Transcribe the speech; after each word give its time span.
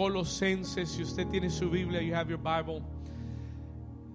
Colosenses. 0.00 0.88
Si 0.88 1.02
usted 1.02 1.26
tiene 1.28 1.50
su 1.50 1.68
Biblia, 1.68 2.00
you 2.00 2.14
have 2.14 2.30
your 2.30 2.38
Bible. 2.38 2.82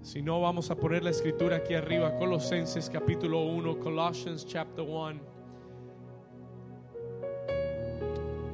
Si 0.01 0.19
no, 0.19 0.41
vamos 0.41 0.71
a 0.71 0.75
poner 0.75 1.03
la 1.03 1.11
escritura 1.11 1.57
aquí 1.57 1.75
arriba. 1.75 2.15
Colosenses 2.15 2.89
capítulo 2.89 3.41
1, 3.41 3.77
Colossians 3.77 4.43
chapter 4.47 4.83
1. 4.83 5.21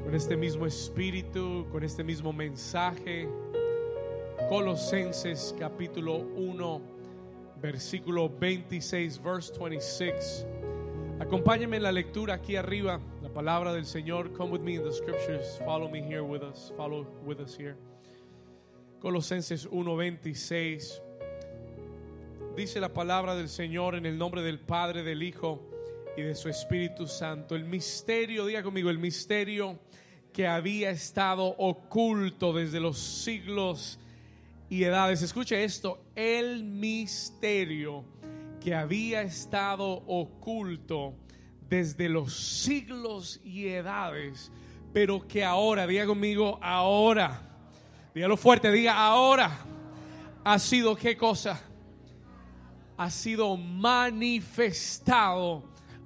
Con 0.04 0.14
este 0.14 0.36
mismo 0.36 0.66
espíritu, 0.66 1.66
con 1.72 1.86
este 1.86 2.04
mismo 2.04 2.34
mensaje. 2.34 3.30
Colosenses 4.50 5.56
capítulo 5.58 6.18
1, 6.18 6.82
versículo 7.62 8.28
26, 8.28 9.24
verse 9.24 9.54
26. 9.58 10.46
Acompáñenme 11.22 11.78
en 11.78 11.84
la 11.84 11.94
lectura 11.94 12.34
aquí 12.34 12.58
arriba, 12.58 13.00
la 13.32 13.36
palabra 13.36 13.74
del 13.74 13.86
Señor. 13.86 14.34
Come 14.34 14.52
with 14.52 14.62
me 14.62 14.76
in 14.76 14.84
the 14.84 14.92
scriptures. 14.92 15.58
Follow 15.64 15.90
me 15.90 16.02
here 16.02 16.22
with 16.22 16.44
us. 16.44 16.74
Follow 16.76 17.08
with 17.26 17.40
us 17.40 17.56
here. 17.56 17.78
Colosenses 19.00 19.66
1:26. 19.68 21.02
Dice 22.58 22.82
la 22.82 22.90
palabra 22.90 23.34
del 23.36 23.48
Señor 23.48 23.96
en 23.96 24.06
el 24.06 24.18
nombre 24.18 24.42
del 24.42 24.60
Padre, 24.60 25.04
del 25.04 25.24
Hijo 25.24 25.62
y 26.18 26.24
de 26.24 26.36
su 26.36 26.50
Espíritu 26.50 27.08
Santo. 27.08 27.56
El 27.56 27.64
misterio, 27.64 28.46
diga 28.46 28.64
conmigo, 28.64 28.90
el 28.90 29.00
misterio 29.00 29.80
que 30.34 30.46
había 30.46 30.90
estado 30.90 31.56
oculto 31.58 32.52
desde 32.52 32.82
los 32.82 32.98
siglos 32.98 33.98
y 34.70 34.84
edades. 34.84 35.22
Escuche 35.22 35.64
esto, 35.64 36.04
el 36.16 36.66
misterio 36.66 38.04
que 38.60 38.76
había 38.76 39.22
estado 39.22 40.04
oculto 40.06 41.16
desde 41.72 42.08
los 42.10 42.34
siglos 42.34 43.40
y 43.46 43.70
edades, 43.70 44.52
pero 44.92 45.26
que 45.26 45.42
ahora, 45.42 45.88
diga 45.88 46.06
conmigo, 46.06 46.60
ahora, 46.62 47.42
dígalo 48.14 48.36
fuerte, 48.36 48.70
diga 48.74 48.98
ahora, 48.98 49.58
ha 50.44 50.60
sido 50.60 50.98
qué 50.98 51.16
cosa? 51.16 51.62
Ha 52.98 53.10
sido 53.10 53.56
manifestado 53.56 55.64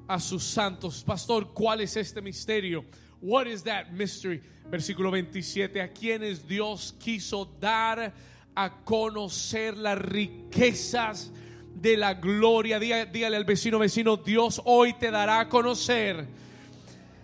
a 0.08 0.20
sus 0.20 0.44
santos. 0.44 1.04
Pastor, 1.04 1.52
¿cuál 1.52 1.82
es 1.82 1.98
este 1.98 2.22
misterio? 2.22 2.86
What 3.20 3.48
is 3.48 3.64
that 3.64 3.90
mystery? 3.90 4.44
Versículo 4.70 5.10
27, 5.10 5.82
a 5.82 5.92
quienes 5.92 6.48
Dios 6.48 6.96
quiso 7.00 7.44
dar 7.60 8.14
a 8.54 8.84
conocer 8.84 9.76
las 9.76 9.98
riquezas 9.98 11.32
de 11.76 11.98
la 11.98 12.16
gloria. 12.16 12.80
Dígale, 12.80 13.36
al 13.36 13.46
vecino, 13.46 13.80
vecino, 13.80 14.18
Dios 14.18 14.62
hoy 14.66 14.94
te 14.94 15.12
dará 15.12 15.42
a 15.42 15.50
conocer. 15.50 16.26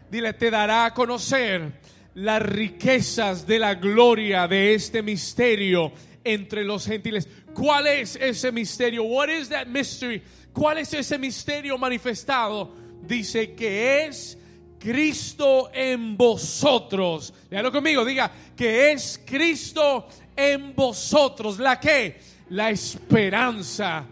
Dile, 0.10 0.34
te 0.34 0.52
dará 0.52 0.86
a 0.86 0.94
conocer 0.94 1.72
las 2.16 2.42
riquezas 2.42 3.48
de 3.48 3.60
la 3.60 3.76
gloria 3.76 4.48
de 4.48 4.74
este 4.74 5.02
misterio 5.02 5.92
entre 6.24 6.64
los 6.64 6.86
gentiles. 6.86 7.28
¿Cuál 7.54 7.88
es 7.88 8.18
ese 8.18 8.52
misterio? 8.52 9.04
What 9.04 9.30
is 9.30 9.50
that 9.50 9.68
mystery? 9.68 10.22
¿Cuál 10.54 10.80
es 10.80 10.94
ese 10.94 11.18
misterio 11.18 11.78
manifestado? 11.78 12.74
Dice 13.04 13.54
que 13.54 14.06
es 14.06 14.38
Cristo 14.78 15.72
en 15.74 16.18
vosotros. 16.18 17.34
Dígalo 17.50 17.72
conmigo, 17.72 18.04
diga 18.04 18.32
que 18.56 18.92
es 18.92 19.22
Cristo 19.26 20.08
en 20.36 20.76
vosotros. 20.76 21.58
¿La 21.58 21.80
que 21.80 22.20
La 22.50 22.70
esperanza 22.70 24.06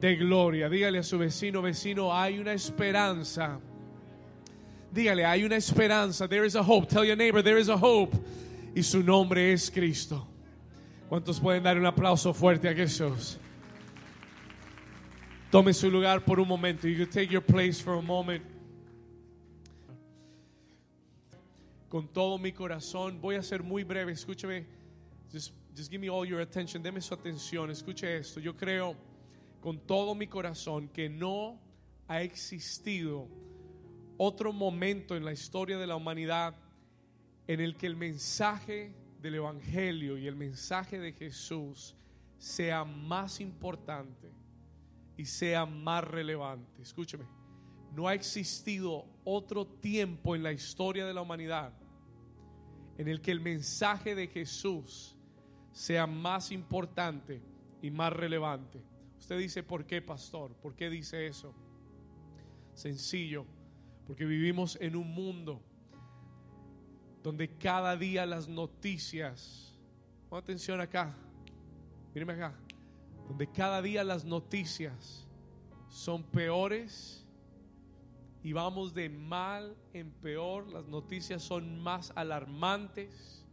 de 0.00 0.16
gloria. 0.16 0.68
Dígale 0.68 0.98
a 0.98 1.02
su 1.02 1.18
vecino, 1.18 1.62
vecino, 1.62 2.12
hay 2.14 2.38
una 2.38 2.52
esperanza. 2.52 3.60
Dígale, 4.92 5.24
hay 5.24 5.44
una 5.44 5.56
esperanza. 5.56 6.28
There 6.28 6.46
is 6.46 6.56
a 6.56 6.62
hope. 6.62 6.88
Tell 6.88 7.04
your 7.04 7.16
neighbor, 7.16 7.42
there 7.42 7.58
is 7.58 7.68
a 7.68 7.76
hope. 7.76 8.16
Y 8.74 8.82
su 8.82 9.02
nombre 9.02 9.52
es 9.52 9.70
Cristo. 9.70 10.26
¿Cuántos 11.08 11.40
pueden 11.40 11.62
dar 11.62 11.78
un 11.78 11.86
aplauso 11.86 12.32
fuerte 12.32 12.68
a 12.68 12.74
Jesús? 12.74 13.38
Tome 15.50 15.72
su 15.72 15.90
lugar 15.90 16.24
por 16.24 16.38
un 16.38 16.46
momento. 16.46 16.86
You 16.86 17.06
can 17.06 17.10
take 17.10 17.28
your 17.28 17.42
place 17.42 17.80
for 17.80 17.94
a 17.98 18.02
moment. 18.02 18.44
Con 21.88 22.06
todo 22.08 22.36
mi 22.36 22.52
corazón, 22.52 23.18
voy 23.20 23.36
a 23.36 23.42
ser 23.42 23.62
muy 23.62 23.82
breve. 23.82 24.12
Escúcheme. 24.12 24.66
Just, 25.32 25.52
just 25.74 25.90
give 25.90 26.00
me 26.00 26.10
all 26.10 26.26
your 26.26 26.40
attention. 26.40 26.82
Deme 26.82 27.00
su 27.00 27.14
atención. 27.14 27.70
Escuche 27.70 28.18
esto. 28.18 28.40
Yo 28.40 28.54
creo 28.54 28.94
con 29.60 29.78
todo 29.78 30.14
mi 30.14 30.26
corazón 30.26 30.88
que 30.88 31.08
no 31.08 31.60
ha 32.06 32.22
existido 32.22 33.28
otro 34.16 34.52
momento 34.52 35.16
en 35.16 35.24
la 35.24 35.32
historia 35.32 35.78
de 35.78 35.86
la 35.86 35.96
humanidad 35.96 36.54
en 37.46 37.60
el 37.60 37.76
que 37.76 37.86
el 37.86 37.96
mensaje 37.96 38.94
del 39.20 39.36
Evangelio 39.36 40.18
y 40.18 40.26
el 40.26 40.36
mensaje 40.36 40.98
de 40.98 41.12
Jesús 41.12 41.96
sea 42.38 42.84
más 42.84 43.40
importante 43.40 44.30
y 45.16 45.24
sea 45.24 45.66
más 45.66 46.04
relevante. 46.04 46.82
Escúcheme, 46.82 47.24
no 47.92 48.06
ha 48.06 48.14
existido 48.14 49.06
otro 49.24 49.66
tiempo 49.66 50.36
en 50.36 50.42
la 50.42 50.52
historia 50.52 51.06
de 51.06 51.14
la 51.14 51.22
humanidad 51.22 51.72
en 52.96 53.08
el 53.08 53.20
que 53.20 53.30
el 53.30 53.40
mensaje 53.40 54.14
de 54.14 54.26
Jesús 54.26 55.16
sea 55.72 56.06
más 56.06 56.50
importante 56.50 57.40
y 57.80 57.90
más 57.90 58.12
relevante. 58.12 58.82
Usted 59.18 59.38
dice, 59.38 59.62
¿por 59.62 59.84
qué, 59.84 60.00
pastor? 60.00 60.54
¿Por 60.54 60.74
qué 60.74 60.88
dice 60.88 61.26
eso? 61.26 61.54
Sencillo, 62.72 63.44
porque 64.06 64.24
vivimos 64.24 64.78
en 64.80 64.96
un 64.96 65.12
mundo 65.12 65.60
donde 67.22 67.48
cada 67.58 67.96
día 67.96 68.24
las 68.24 68.48
noticias, 68.48 69.76
pon 70.28 70.38
atención 70.38 70.80
acá, 70.80 71.14
míreme 72.14 72.32
acá, 72.34 72.54
donde 73.26 73.50
cada 73.50 73.82
día 73.82 74.04
las 74.04 74.24
noticias 74.24 75.26
son 75.88 76.22
peores 76.22 77.26
y 78.42 78.52
vamos 78.52 78.94
de 78.94 79.08
mal 79.08 79.76
en 79.92 80.10
peor, 80.10 80.68
las 80.68 80.86
noticias 80.86 81.42
son 81.42 81.80
más 81.80 82.12
alarmantes. 82.14 83.44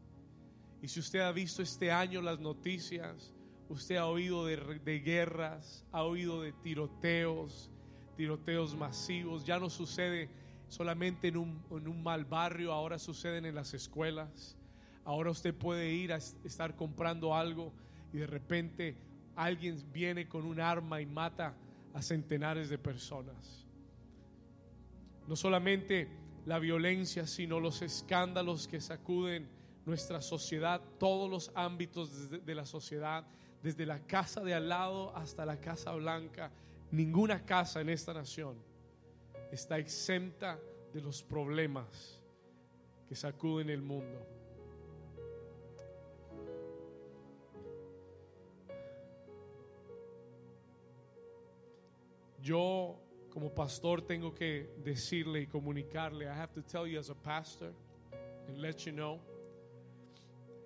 Y 0.82 0.88
si 0.88 1.00
usted 1.00 1.20
ha 1.20 1.32
visto 1.32 1.62
este 1.62 1.92
año 1.92 2.22
las 2.22 2.40
noticias, 2.40 3.35
usted 3.70 3.96
ha 3.96 4.06
oído 4.06 4.46
de, 4.46 5.00
guerras, 5.00 5.86
ha 5.92 6.04
oído 6.04 6.42
de 6.42 6.54
tiroteos, 6.54 7.72
tiroteos 8.16 8.76
masivos, 8.76 9.46
ya 9.46 9.60
no 9.60 9.70
sucede 9.70 10.30
solamente 10.68 11.28
en 11.28 11.38
un, 11.38 11.64
en 11.72 11.88
un 11.88 12.04
mal 12.04 12.26
barrio, 12.26 12.72
ahora 12.72 13.00
suceden 13.00 13.46
en 13.46 13.56
las 13.56 13.74
escuelas. 13.74 14.58
Ahora 15.04 15.32
usted 15.32 15.54
puede 15.54 15.92
ir 15.94 16.14
a 16.14 16.18
estar 16.18 16.76
comprando 16.76 17.36
algo 17.36 17.72
y 18.12 18.18
de 18.18 18.28
repente 18.28 18.98
alguien 19.36 19.84
viene 19.92 20.28
con 20.28 20.46
un 20.46 20.60
arma 20.60 21.02
y 21.02 21.06
mata 21.06 21.56
a 21.94 22.02
centenares 22.02 22.70
de 22.70 22.78
personas. 22.78 23.66
No 25.28 25.36
solamente 25.36 26.08
la 26.46 26.60
violencia, 26.60 27.28
sino 27.28 27.60
los 27.60 27.82
escándalos 27.82 28.68
que 28.68 28.80
sacuden 28.80 29.48
nuestra 29.86 30.22
sociedad, 30.22 30.82
todos 31.00 31.30
los 31.30 31.52
ámbitos 31.56 32.30
de 32.30 32.56
la 32.56 32.66
sociedad, 32.66 33.26
desde 33.66 33.88
la 33.88 33.98
casa 34.06 34.42
de 34.42 34.54
al 34.54 34.70
lado 34.70 35.12
hasta 35.18 35.44
la 35.44 35.60
casa 35.60 35.92
blanca. 35.94 36.52
Ninguna 36.92 37.44
casa 37.48 37.82
en 37.82 37.90
esta 37.90 38.14
nación 38.14 38.58
está 39.52 39.80
exenta 39.80 40.60
de 40.94 41.02
los 41.02 41.24
problemas 41.24 42.22
que 43.10 43.16
sacuden 43.16 43.72
el 43.72 43.82
mundo. 43.82 44.24
Yo 52.40 53.00
como 53.32 53.52
pastor 53.52 54.04
tengo 54.04 54.36
que 54.36 54.76
decirle 54.84 55.42
y 55.42 55.48
comunicarle, 55.48 56.26
I 56.26 56.40
have 56.40 56.54
to 56.54 56.62
tell 56.62 56.86
you 56.86 57.00
as 57.00 57.10
a 57.10 57.16
pastor 57.16 57.74
and 58.48 58.60
let 58.60 58.86
you 58.86 58.92
know 58.92 59.20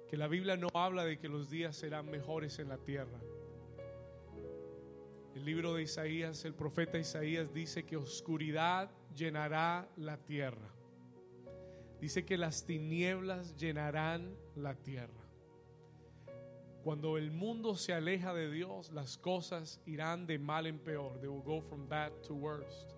que 0.09 0.18
la 0.18 0.28
Biblia 0.28 0.58
no 0.58 0.70
habla 0.74 1.06
de 1.06 1.19
que 1.19 1.30
los 1.30 1.50
días 1.50 1.75
serán 1.75 2.10
mejores 2.10 2.57
en 2.60 2.69
la 2.69 2.78
tierra. 2.78 3.19
El 5.36 5.45
libro 5.45 5.74
de 5.74 5.84
Isaías, 5.84 6.44
el 6.45 6.54
profeta 6.54 6.98
Isaías 6.98 7.54
dice 7.54 7.86
que 7.86 7.95
oscuridad 7.95 8.89
llenará 9.16 9.88
la 9.95 10.18
tierra. 10.18 10.74
Dice 12.01 12.25
que 12.25 12.38
las 12.38 12.66
tinieblas 12.66 13.56
llenarán 13.56 14.36
la 14.56 14.75
tierra. 14.75 15.30
Cuando 16.84 17.18
el 17.18 17.30
mundo 17.31 17.75
se 17.75 17.94
aleja 17.94 18.34
de 18.34 18.50
Dios, 18.50 18.92
las 18.92 19.18
cosas 19.18 19.81
irán 19.86 20.25
de 20.25 20.39
mal 20.39 20.66
en 20.66 20.80
peor. 20.80 21.19
They 21.19 21.28
will 21.28 21.44
go 21.44 21.62
from 21.62 21.88
bad 21.88 22.13
to 22.28 22.34
worst. 22.34 22.94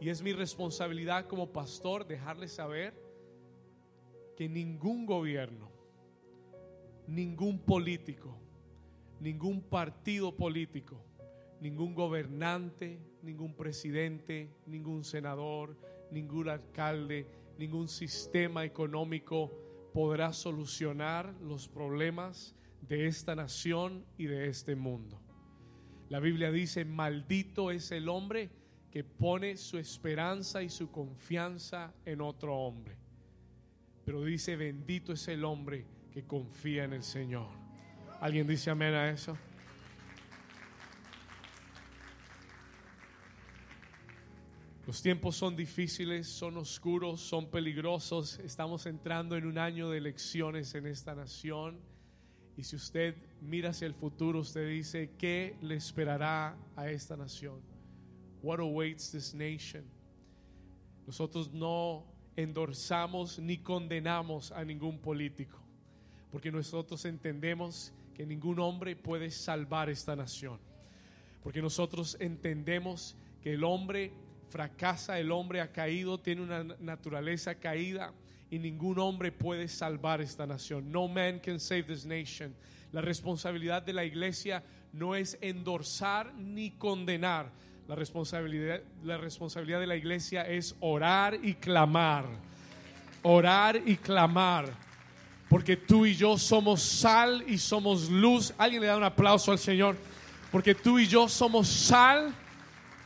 Y 0.00 0.08
es 0.08 0.22
mi 0.22 0.32
responsabilidad 0.32 1.26
como 1.26 1.52
pastor 1.52 2.06
dejarles 2.06 2.52
saber 2.52 2.94
que 4.36 4.48
ningún 4.48 5.04
gobierno, 5.04 5.71
ningún 7.12 7.58
político, 7.58 8.34
ningún 9.20 9.60
partido 9.60 10.34
político, 10.34 11.04
ningún 11.60 11.94
gobernante, 11.94 12.98
ningún 13.22 13.54
presidente, 13.54 14.48
ningún 14.66 15.04
senador, 15.04 15.76
ningún 16.10 16.48
alcalde, 16.48 17.26
ningún 17.58 17.88
sistema 17.88 18.64
económico 18.64 19.52
podrá 19.92 20.32
solucionar 20.32 21.34
los 21.42 21.68
problemas 21.68 22.54
de 22.80 23.06
esta 23.06 23.34
nación 23.34 24.06
y 24.16 24.24
de 24.24 24.48
este 24.48 24.74
mundo. 24.74 25.20
La 26.08 26.18
Biblia 26.18 26.50
dice, 26.50 26.86
maldito 26.86 27.70
es 27.70 27.92
el 27.92 28.08
hombre 28.08 28.48
que 28.90 29.04
pone 29.04 29.58
su 29.58 29.76
esperanza 29.76 30.62
y 30.62 30.70
su 30.70 30.90
confianza 30.90 31.92
en 32.06 32.22
otro 32.22 32.56
hombre. 32.56 32.96
Pero 34.06 34.24
dice, 34.24 34.56
bendito 34.56 35.12
es 35.12 35.28
el 35.28 35.44
hombre 35.44 35.86
que 36.12 36.24
confía 36.24 36.84
en 36.84 36.92
el 36.92 37.02
Señor. 37.02 37.48
¿Alguien 38.20 38.46
dice 38.46 38.70
amén 38.70 38.94
a 38.94 39.10
eso? 39.10 39.36
Los 44.86 45.00
tiempos 45.00 45.36
son 45.36 45.56
difíciles, 45.56 46.28
son 46.28 46.56
oscuros, 46.56 47.20
son 47.20 47.50
peligrosos. 47.50 48.38
Estamos 48.40 48.84
entrando 48.86 49.36
en 49.36 49.46
un 49.46 49.56
año 49.56 49.88
de 49.88 49.98
elecciones 49.98 50.74
en 50.74 50.86
esta 50.86 51.14
nación. 51.14 51.80
Y 52.56 52.64
si 52.64 52.76
usted 52.76 53.16
mira 53.40 53.70
hacia 53.70 53.86
el 53.86 53.94
futuro, 53.94 54.40
usted 54.40 54.68
dice, 54.68 55.12
¿qué 55.16 55.56
le 55.62 55.76
esperará 55.76 56.56
a 56.76 56.90
esta 56.90 57.16
nación? 57.16 57.60
What 58.42 58.58
awaits 58.58 59.12
this 59.12 59.32
nation? 59.32 59.84
Nosotros 61.06 61.52
no 61.52 62.04
endorsamos 62.36 63.38
ni 63.38 63.58
condenamos 63.58 64.50
a 64.50 64.64
ningún 64.64 64.98
político, 64.98 65.61
porque 66.32 66.50
nosotros 66.50 67.04
entendemos 67.04 67.92
que 68.14 68.24
ningún 68.24 68.58
hombre 68.58 68.96
puede 68.96 69.30
salvar 69.30 69.90
esta 69.90 70.16
nación, 70.16 70.58
porque 71.42 71.60
nosotros 71.60 72.16
entendemos 72.18 73.14
que 73.42 73.52
el 73.52 73.62
hombre 73.64 74.12
fracasa, 74.48 75.18
el 75.18 75.30
hombre 75.30 75.60
ha 75.60 75.72
caído, 75.72 76.18
tiene 76.18 76.40
una 76.42 76.64
naturaleza 76.80 77.54
caída 77.56 78.12
y 78.50 78.58
ningún 78.58 78.98
hombre 78.98 79.30
puede 79.30 79.68
salvar 79.68 80.20
esta 80.22 80.46
nación. 80.46 80.90
No 80.90 81.06
man 81.06 81.38
can 81.38 81.60
save 81.60 81.84
this 81.84 82.06
nation. 82.06 82.54
La 82.92 83.00
responsabilidad 83.00 83.82
de 83.82 83.92
la 83.92 84.04
iglesia 84.04 84.62
no 84.92 85.14
es 85.14 85.36
endorsar 85.40 86.34
ni 86.34 86.72
condenar. 86.72 87.50
La 87.88 87.94
responsabilidad, 87.94 88.80
la 89.02 89.18
responsabilidad 89.18 89.80
de 89.80 89.86
la 89.86 89.96
iglesia 89.96 90.42
es 90.42 90.76
orar 90.80 91.38
y 91.42 91.54
clamar. 91.54 92.26
Orar 93.22 93.80
y 93.84 93.96
clamar. 93.96 94.91
Porque 95.52 95.76
tú 95.76 96.06
y 96.06 96.14
yo 96.14 96.38
somos 96.38 96.80
sal 96.80 97.44
y 97.46 97.58
somos 97.58 98.08
luz. 98.08 98.54
Alguien 98.56 98.80
le 98.80 98.88
da 98.88 98.96
un 98.96 99.04
aplauso 99.04 99.52
al 99.52 99.58
Señor. 99.58 99.98
Porque 100.50 100.74
tú 100.74 100.98
y 100.98 101.06
yo 101.06 101.28
somos 101.28 101.68
sal 101.68 102.34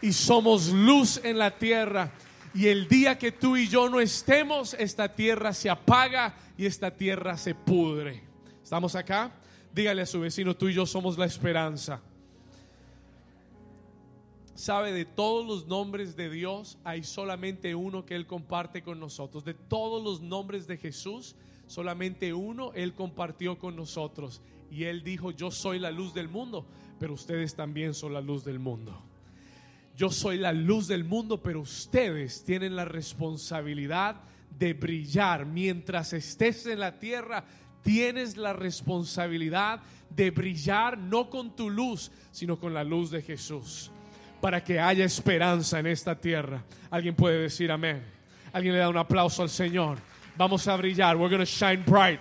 y 0.01 0.13
somos 0.13 0.69
luz 0.69 1.21
en 1.25 1.39
la 1.39 1.59
tierra. 1.59 2.13
Y 2.55 2.69
el 2.69 2.87
día 2.87 3.19
que 3.19 3.33
tú 3.33 3.57
y 3.57 3.67
yo 3.67 3.91
no 3.91 3.99
estemos, 3.99 4.75
esta 4.75 5.13
tierra 5.13 5.53
se 5.53 5.69
apaga 5.69 6.37
y 6.57 6.67
esta 6.67 6.93
tierra 6.93 7.37
se 7.37 7.57
pudre. 7.57 8.23
¿Estamos 8.63 8.95
acá? 8.95 9.33
Dígale 9.75 10.03
a 10.03 10.07
su 10.07 10.21
vecino, 10.21 10.55
tú 10.55 10.69
y 10.69 10.75
yo 10.75 10.87
somos 10.87 11.19
la 11.19 11.27
esperanza. 11.27 12.01
Sabe, 14.55 14.93
de 14.93 15.05
todos 15.05 15.45
los 15.45 15.67
nombres 15.67 16.15
de 16.15 16.31
Dios 16.31 16.79
hay 16.85 17.03
solamente 17.03 17.75
uno 17.75 18.07
que 18.07 18.15
Él 18.15 18.25
comparte 18.25 18.85
con 18.85 19.01
nosotros. 19.01 19.45
De 19.45 19.55
todos 19.55 20.01
los 20.01 20.21
nombres 20.21 20.69
de 20.69 20.77
Jesús, 20.77 21.35
solamente 21.67 22.33
uno 22.33 22.73
Él 22.75 22.95
compartió 22.95 23.59
con 23.59 23.77
nosotros. 23.77 24.43
Y 24.71 24.85
Él 24.85 25.03
dijo, 25.05 25.31
yo 25.31 25.51
soy 25.51 25.79
la 25.79 25.91
luz 25.91 26.15
del 26.15 26.29
mundo, 26.29 26.67
pero 26.99 27.15
ustedes 27.15 27.55
también 27.55 27.95
son 27.95 28.13
la 28.13 28.21
luz 28.21 28.45
del 28.45 28.59
mundo 28.59 29.03
yo 29.97 30.11
soy 30.11 30.37
la 30.37 30.53
luz 30.53 30.89
del 30.89 31.05
mundo, 31.05 31.43
pero 31.43 31.61
ustedes 31.61 32.45
tienen 32.45 32.77
la 32.77 32.85
responsabilidad 32.85 34.17
de 34.59 34.75
brillar. 34.75 35.47
Mientras 35.47 36.13
estés 36.13 36.67
en 36.67 36.81
la 36.81 36.99
tierra, 36.99 37.45
tienes 37.83 38.37
la 38.37 38.53
responsabilidad 38.53 39.81
de 40.11 40.31
brillar 40.31 40.99
no 40.99 41.31
con 41.31 41.57
tu 41.57 41.71
luz, 41.71 42.13
sino 42.31 42.61
con 42.61 42.75
la 42.75 42.85
luz 42.85 43.11
de 43.11 43.23
Jesús, 43.23 43.91
para 44.41 44.63
que 44.63 44.79
haya 44.79 45.05
esperanza 45.05 45.79
en 45.79 45.87
esta 45.87 46.15
tierra. 46.21 46.63
Alguien 46.91 47.15
puede 47.15 47.41
decir 47.41 47.73
amén. 47.73 48.03
Alguien 48.53 48.75
le 48.75 48.81
da 48.81 48.91
un 48.91 48.99
aplauso 48.99 49.43
al 49.43 49.51
Señor. 49.51 49.99
Vamos 50.37 50.67
a 50.69 50.77
brillar. 50.77 51.17
We're 51.17 51.29
going 51.29 51.41
to 51.41 51.47
shine 51.47 51.83
bright. 51.85 52.21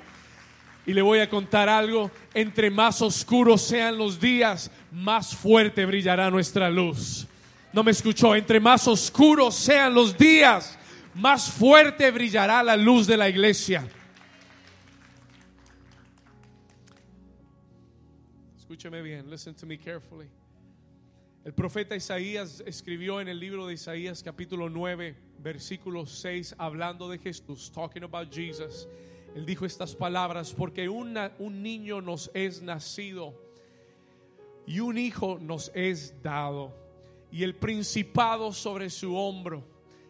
Y 0.88 0.94
le 0.94 1.02
voy 1.02 1.20
a 1.20 1.28
contar 1.28 1.68
algo, 1.68 2.12
entre 2.34 2.70
más 2.70 3.02
oscuros 3.02 3.62
sean 3.62 3.98
los 3.98 4.20
días, 4.20 4.70
más 4.92 5.36
fuerte 5.36 5.84
brillará 5.86 6.30
nuestra 6.30 6.70
luz 6.70 7.28
no 7.76 7.84
me 7.84 7.92
escuchó, 7.92 8.34
entre 8.34 8.58
más 8.62 8.88
oscuros 8.88 9.54
sean 9.54 9.94
los 9.94 10.18
días, 10.18 10.80
más 11.14 11.52
fuerte 11.52 12.10
brillará 12.10 12.64
la 12.64 12.78
luz 12.78 13.06
de 13.06 13.18
la 13.18 13.28
iglesia. 13.28 13.86
Escúcheme 18.58 19.02
bien, 19.02 19.30
listen 19.30 19.54
to 19.54 19.66
me 19.66 19.78
carefully. 19.78 20.30
El 21.46 21.54
profeta 21.54 21.96
Isaías 21.96 22.64
escribió 22.66 23.22
en 23.22 23.28
el 23.28 23.40
libro 23.40 23.68
de 23.68 23.76
Isaías 23.76 24.24
capítulo 24.24 24.68
9, 24.68 25.16
versículo 25.38 26.08
6, 26.08 26.56
hablando 26.58 27.08
de 27.08 27.20
Jesús, 27.20 27.72
talking 27.72 28.04
about 28.04 28.34
Jesus. 28.34 28.88
Él 29.36 29.46
dijo 29.46 29.64
estas 29.64 29.96
palabras, 29.96 30.52
porque 30.52 30.90
un 30.90 31.62
niño 31.62 32.02
nos 32.02 32.32
es 32.34 32.64
nacido 32.64 33.40
y 34.66 34.80
un 34.80 34.98
hijo 34.98 35.38
nos 35.40 35.72
es 35.76 36.20
dado 36.24 36.76
y 37.32 37.44
el 37.44 37.54
principado 37.54 38.52
sobre 38.52 38.90
su 38.90 39.16
hombro. 39.16 39.64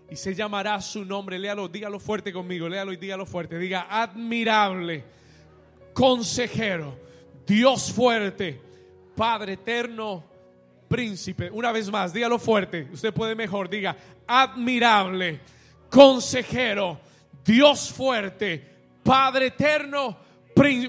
Y 0.10 0.16
se 0.16 0.36
llamará 0.36 0.80
su 0.80 1.04
nombre. 1.04 1.38
Léalo, 1.38 1.68
dígalo 1.68 2.00
fuerte 2.00 2.32
conmigo, 2.32 2.70
léalo 2.70 2.94
y 2.94 2.96
dígalo 2.96 3.26
fuerte. 3.26 3.60
Diga, 3.60 3.88
admirable, 3.90 5.04
consejero, 5.94 6.98
Dios 7.46 7.92
fuerte, 7.92 8.62
Padre 9.18 9.54
eterno, 9.54 10.35
príncipe. 10.88 11.50
Una 11.52 11.72
vez 11.72 11.90
más, 11.92 12.14
dígalo 12.14 12.40
fuerte. 12.40 12.88
Usted 12.92 13.14
puede 13.14 13.36
mejor, 13.36 13.70
diga, 13.70 13.96
admirable, 14.28 15.40
consejero, 15.90 17.00
Dios 17.44 17.92
fuerte, 17.92 18.64
Padre 19.04 19.48
eterno. 19.48 20.18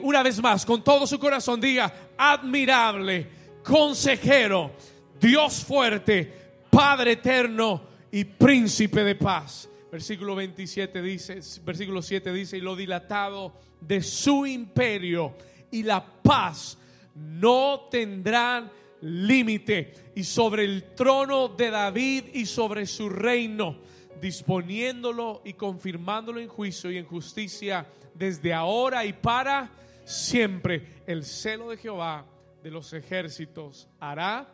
Una 0.03 0.23
vez 0.23 0.41
más, 0.41 0.65
con 0.65 0.83
todo 0.85 1.07
su 1.07 1.19
corazón, 1.19 1.61
diga, 1.61 1.93
admirable, 2.17 3.29
consejero 3.63 4.73
Dios 5.21 5.65
fuerte, 5.65 6.33
Padre 6.71 7.13
eterno 7.13 7.83
y 8.11 8.25
príncipe 8.25 9.03
de 9.03 9.15
paz. 9.15 9.69
Versículo 9.91 10.35
27 10.35 11.01
dice, 11.01 11.41
versículo 11.65 12.03
7 12.03 12.33
dice, 12.33 12.59
y 12.59 12.61
lo 12.61 12.77
dilatado 12.77 13.55
de 13.81 14.03
su 14.03 14.47
imperio 14.47 15.35
y 15.71 15.83
la 15.83 16.05
paz 16.05 16.77
no 17.15 17.89
tendrán 17.91 18.71
límite. 19.01 19.93
Y 20.15 20.25
sobre 20.25 20.65
el 20.65 20.95
trono 20.95 21.49
de 21.49 21.71
David 21.71 22.25
y 22.35 22.47
sobre 22.47 22.87
su 22.87 23.09
reino, 23.09 23.79
disponiéndolo 24.21 25.43
y 25.45 25.55
confirmándolo 25.55 26.41
en 26.41 26.49
juicio 26.49 26.91
y 26.91 26.99
en 26.99 27.07
justicia 27.07 27.87
desde 28.15 28.53
ahora 28.53 29.05
y 29.05 29.13
para 29.13 29.71
siempre. 30.05 31.03
El 31.07 31.25
celo 31.25 31.71
de 31.71 31.77
Jehová 31.77 32.27
de 32.63 32.71
los 32.71 32.93
ejércitos 32.93 33.89
hará 34.01 34.53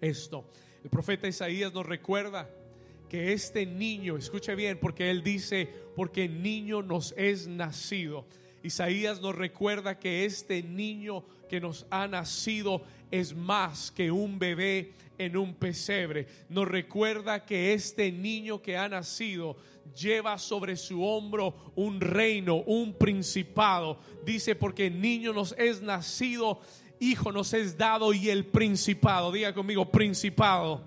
esto. 0.00 0.46
El 0.82 0.90
profeta 0.90 1.28
Isaías 1.28 1.72
nos 1.72 1.86
recuerda 1.86 2.48
que 3.08 3.32
este 3.32 3.66
niño, 3.66 4.16
escuche 4.16 4.54
bien, 4.54 4.78
porque 4.80 5.10
él 5.10 5.22
dice, 5.22 5.68
porque 5.96 6.28
niño 6.28 6.80
nos 6.80 7.12
es 7.16 7.48
nacido. 7.48 8.24
Isaías 8.62 9.20
nos 9.20 9.34
recuerda 9.34 9.98
que 9.98 10.24
este 10.24 10.62
niño 10.62 11.24
que 11.48 11.60
nos 11.60 11.86
ha 11.90 12.06
nacido 12.06 12.82
es 13.10 13.34
más 13.34 13.90
que 13.90 14.10
un 14.10 14.38
bebé 14.38 14.92
en 15.18 15.36
un 15.36 15.54
pesebre. 15.54 16.26
Nos 16.48 16.68
recuerda 16.68 17.44
que 17.44 17.72
este 17.72 18.12
niño 18.12 18.62
que 18.62 18.76
ha 18.76 18.88
nacido 18.88 19.56
lleva 19.94 20.38
sobre 20.38 20.76
su 20.76 21.02
hombro 21.04 21.72
un 21.74 22.00
reino, 22.00 22.56
un 22.66 22.94
principado. 22.94 23.98
Dice, 24.24 24.54
porque 24.54 24.90
niño 24.90 25.32
nos 25.32 25.54
es 25.58 25.82
nacido 25.82 26.60
hijo 27.00 27.32
nos 27.32 27.52
es 27.54 27.76
dado 27.76 28.12
y 28.12 28.28
el 28.28 28.44
principado. 28.44 29.32
Diga 29.32 29.52
conmigo, 29.52 29.90
principado. 29.90 30.84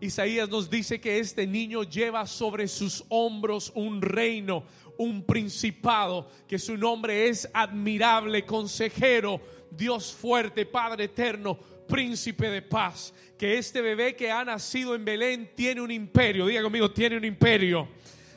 Isaías 0.00 0.48
nos 0.48 0.68
dice 0.68 1.00
que 1.00 1.18
este 1.18 1.46
niño 1.46 1.82
lleva 1.82 2.26
sobre 2.26 2.68
sus 2.68 3.04
hombros 3.08 3.72
un 3.74 4.02
reino, 4.02 4.64
un 4.98 5.24
principado, 5.24 6.28
que 6.46 6.58
su 6.58 6.76
nombre 6.76 7.28
es 7.28 7.48
admirable, 7.54 8.44
consejero, 8.44 9.40
Dios 9.70 10.12
fuerte, 10.12 10.66
Padre 10.66 11.04
eterno, 11.04 11.58
príncipe 11.88 12.50
de 12.50 12.62
paz. 12.62 13.14
Que 13.38 13.58
este 13.58 13.80
bebé 13.80 14.14
que 14.14 14.30
ha 14.30 14.44
nacido 14.44 14.94
en 14.94 15.04
Belén 15.04 15.50
tiene 15.54 15.80
un 15.80 15.90
imperio. 15.90 16.46
Diga 16.46 16.62
conmigo, 16.62 16.90
tiene 16.90 17.16
un 17.16 17.24
imperio. 17.24 17.88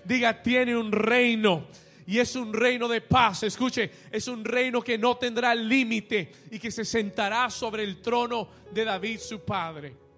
Diga, 0.05 0.41
tiene 0.41 0.75
un 0.75 0.91
reino 0.91 1.67
y 2.09 2.17
es 2.17 2.35
un 2.35 2.53
reino 2.53 2.87
de 2.87 3.01
paz. 3.01 3.43
Escuche, 3.43 3.91
es 4.11 4.27
un 4.27 4.43
reino 4.43 4.81
que 4.81 4.97
no 4.97 5.17
tendrá 5.17 5.53
límite 5.53 6.31
y 6.51 6.57
que 6.57 6.71
se 6.71 6.83
sentará 6.83 7.49
sobre 7.49 7.83
el 7.83 8.01
trono 8.01 8.49
de 8.71 8.83
David 8.83 9.19
su 9.19 9.41
padre. 9.41 10.08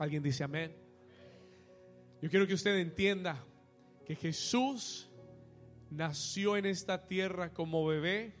¿Alguien 0.00 0.22
dice 0.22 0.42
amén? 0.42 0.74
Yo 2.22 2.30
quiero 2.30 2.46
que 2.46 2.54
usted 2.54 2.74
entienda 2.78 3.44
que 4.06 4.16
Jesús 4.16 5.10
nació 5.90 6.56
en 6.56 6.64
esta 6.64 7.06
tierra 7.06 7.52
como 7.52 7.84
bebé, 7.84 8.32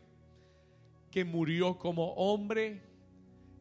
que 1.10 1.22
murió 1.22 1.76
como 1.76 2.14
hombre, 2.14 2.82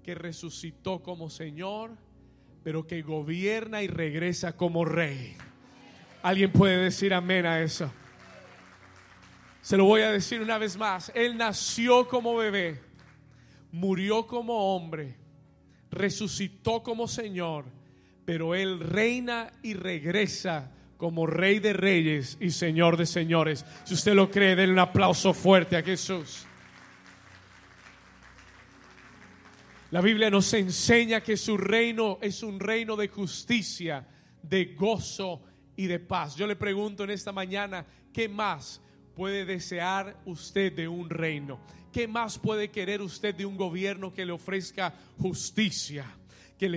que 0.02 0.16
resucitó 0.16 1.04
como 1.04 1.30
Señor, 1.30 1.98
pero 2.64 2.88
que 2.88 3.02
gobierna 3.02 3.84
y 3.84 3.88
regresa 3.88 4.56
como 4.56 4.86
rey. 4.86 5.36
¿Alguien 6.24 6.54
puede 6.54 6.78
decir 6.78 7.14
amén 7.14 7.46
a 7.46 7.60
eso? 7.60 7.92
Se 9.62 9.76
lo 9.76 9.84
voy 9.84 10.04
a 10.04 10.12
decir 10.14 10.40
una 10.40 10.58
vez 10.58 10.78
más. 10.78 11.12
Él 11.14 11.36
nació 11.36 12.08
como 12.08 12.38
bebé, 12.38 12.80
murió 13.74 14.26
como 14.26 14.74
hombre, 14.74 15.18
resucitó 15.92 16.82
como 16.82 17.06
Señor, 17.06 17.78
pero 18.30 18.54
Él 18.54 18.80
reina 18.80 19.52
y 19.64 19.74
regresa 19.74 20.70
como 20.98 21.26
Rey 21.26 21.58
de 21.58 21.74
Reyes 21.74 22.38
y 22.40 22.52
Señor 22.52 22.96
de 22.96 23.08
Señores. 23.08 23.66
Si 23.86 23.96
usted 23.96 24.14
lo 24.14 24.30
cree, 24.30 24.56
denle 24.56 24.74
un 24.74 24.78
aplauso 24.78 25.34
fuerte 25.34 25.76
a 25.76 25.82
Jesús. 25.82 26.46
La 29.90 30.02
Biblia 30.02 30.30
nos 30.30 30.54
enseña 30.54 31.22
que 31.22 31.38
su 31.38 31.58
reino 31.58 32.20
es 32.22 32.44
un 32.44 32.60
reino 32.60 32.96
de 32.96 33.08
justicia, 33.08 34.08
de 34.44 34.76
gozo 34.76 35.42
y 35.76 35.88
de 35.88 35.98
paz. 35.98 36.36
Yo 36.36 36.46
le 36.46 36.56
pregunto 36.56 37.06
en 37.06 37.10
esta 37.10 37.32
mañana, 37.32 37.84
¿qué 38.14 38.30
más 38.30 38.80
puede 39.16 39.44
desear 39.44 40.22
usted 40.26 40.72
de 40.72 40.88
un 40.88 41.10
reino? 41.10 41.60
¿Qué 41.92 42.08
más 42.08 42.38
puede 42.38 42.70
querer 42.70 43.02
usted 43.02 43.34
de 43.34 43.48
un 43.48 43.58
gobierno 43.58 44.14
que 44.14 44.24
le 44.24 44.34
ofrezca 44.34 44.94
justicia, 45.18 46.06
que 46.60 46.68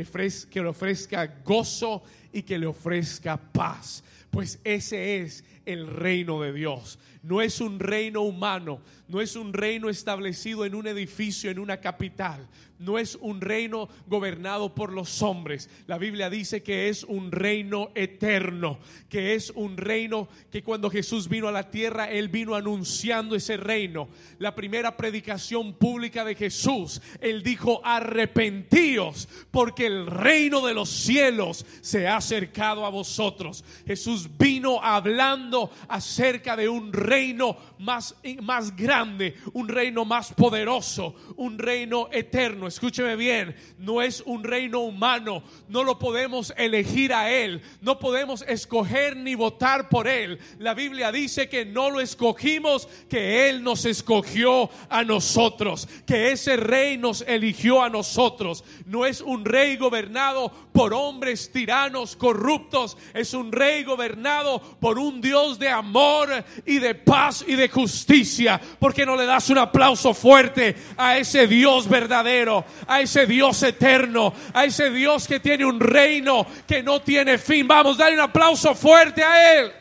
le 0.63 0.69
ofrezca, 0.69 1.27
gozo 1.45 2.03
y 2.33 2.43
que 2.43 2.59
le 2.59 2.67
ofrezca 2.67 3.37
paz? 3.37 4.03
Pues 4.31 4.61
ese 4.65 5.21
es 5.21 5.45
el 5.67 5.87
reino 5.87 6.41
de 6.41 6.53
Dios. 6.53 6.99
No 7.23 7.41
es 7.41 7.61
un 7.61 7.79
reino 7.79 8.23
humano, 8.23 8.81
no 9.07 9.21
es 9.21 9.37
un 9.37 9.53
reino 9.53 9.89
establecido 9.89 10.65
en 10.65 10.75
un 10.75 10.87
edificio, 10.87 11.51
en 11.51 11.59
una 11.59 11.77
capital. 11.77 12.49
No 12.81 12.99
es 12.99 13.15
un 13.21 13.41
reino 13.41 13.89
gobernado 14.09 14.75
por 14.75 14.93
los 14.93 15.23
hombres. 15.23 15.71
La 15.87 15.99
Biblia 15.99 16.29
dice 16.29 16.65
que 16.65 16.89
es 16.89 17.05
un 17.05 17.31
reino 17.31 17.91
eterno, 17.95 18.81
que 19.09 19.35
es 19.35 19.51
un 19.51 19.77
reino 19.77 20.29
que 20.51 20.65
cuando 20.65 20.91
Jesús 20.91 21.29
vino 21.29 21.47
a 21.47 21.53
la 21.53 21.71
tierra, 21.71 22.11
Él 22.11 22.29
vino 22.29 22.57
anunciando 22.57 23.37
ese 23.37 23.57
reino. 23.57 24.09
La 24.41 24.57
primera 24.57 24.97
predicación 24.97 25.75
pública 25.75 26.25
de 26.25 26.35
Jesús, 26.35 27.01
Él 27.21 27.45
dijo, 27.45 27.81
arrepentíos, 27.85 29.29
porque 29.53 29.87
el 29.87 30.07
reino 30.07 30.67
de 30.67 30.75
los 30.75 30.89
cielos 30.89 31.65
se 31.83 32.09
ha 32.09 32.21
acercado 32.23 32.87
a 32.87 32.91
vosotros. 32.91 33.65
Jesús 33.85 34.29
vino 34.39 34.81
hablando 34.81 35.71
acerca 35.89 36.57
de 36.57 36.69
un 36.69 36.93
reino 36.93 37.57
más, 37.79 38.15
más 38.41 38.77
grande, 38.77 39.37
un 39.53 39.69
reino 39.69 40.05
más 40.05 40.33
poderoso, 40.33 41.17
un 41.37 41.59
reino 41.59 42.09
eterno. 42.13 42.69
Escúcheme 42.69 43.17
bien, 43.17 43.57
no 43.79 44.01
es 44.01 44.23
un 44.25 44.45
reino 44.45 44.81
humano, 44.81 45.43
no 45.69 45.83
lo 45.83 45.99
podemos 45.99 46.55
elegir 46.57 47.13
a 47.13 47.31
Él, 47.31 47.61
no 47.81 47.99
podemos 47.99 48.43
escoger 48.43 49.17
ni 49.17 49.35
votar 49.35 49.89
por 49.89 50.07
Él. 50.07 50.39
La 50.59 50.75
Biblia 50.75 51.11
dice 51.11 51.49
que 51.49 51.65
no 51.65 51.91
lo 51.91 52.01
escogimos, 52.01 52.87
que 53.11 53.49
Él 53.49 53.65
nos 53.65 53.85
escogió 53.85 54.71
a 54.89 55.03
nosotros, 55.03 55.89
que 56.07 56.31
ese 56.31 56.57
rey 56.57 56.97
nos 56.97 57.23
eligió 57.23 57.83
a 57.83 57.91
nosotros. 57.91 58.65
No 58.87 59.05
es 59.07 59.21
un 59.21 59.45
rey 59.45 59.77
gobernado 59.77 60.53
por 60.73 60.95
hombres 60.95 61.51
tiranos, 61.51 62.12
corruptos, 62.17 62.97
es 63.15 63.35
un 63.35 63.53
rey 63.53 63.85
gobernado 63.85 64.61
por 64.81 64.99
un 64.99 65.21
Dios 65.21 65.59
de 65.59 65.69
amor 65.69 66.45
y 66.67 66.79
de 66.79 66.95
paz 66.95 67.45
y 67.47 67.55
de 67.55 67.69
justicia. 67.69 68.61
porque 68.79 69.07
no 69.07 69.17
le 69.17 69.27
das 69.27 69.51
un 69.51 69.59
aplauso 69.59 70.15
fuerte 70.15 70.75
a 70.97 71.17
ese 71.17 71.47
Dios 71.47 71.89
verdadero, 71.89 72.65
a 72.87 73.01
ese 73.01 73.27
Dios 73.27 73.63
eterno, 73.63 74.33
a 74.53 74.65
ese 74.65 74.91
Dios 74.91 75.27
que 75.27 75.41
tiene 75.41 75.65
un 75.65 75.81
reino 75.81 76.47
que 76.67 76.83
no 76.83 77.01
tiene 77.03 77.39
fin? 77.39 77.67
Vamos, 77.67 77.97
dale 77.97 78.15
un 78.15 78.21
aplauso 78.21 78.75
fuerte 78.75 79.23
a 79.23 79.61
Él. 79.61 79.73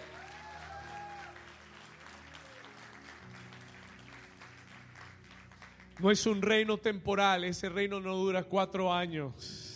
No 5.99 6.09
es 6.09 6.25
un 6.25 6.41
reino 6.41 6.79
temporal, 6.79 7.43
ese 7.43 7.69
reino 7.69 7.99
no 7.99 8.15
dura 8.15 8.43
cuatro 8.43 8.91
años, 8.91 9.70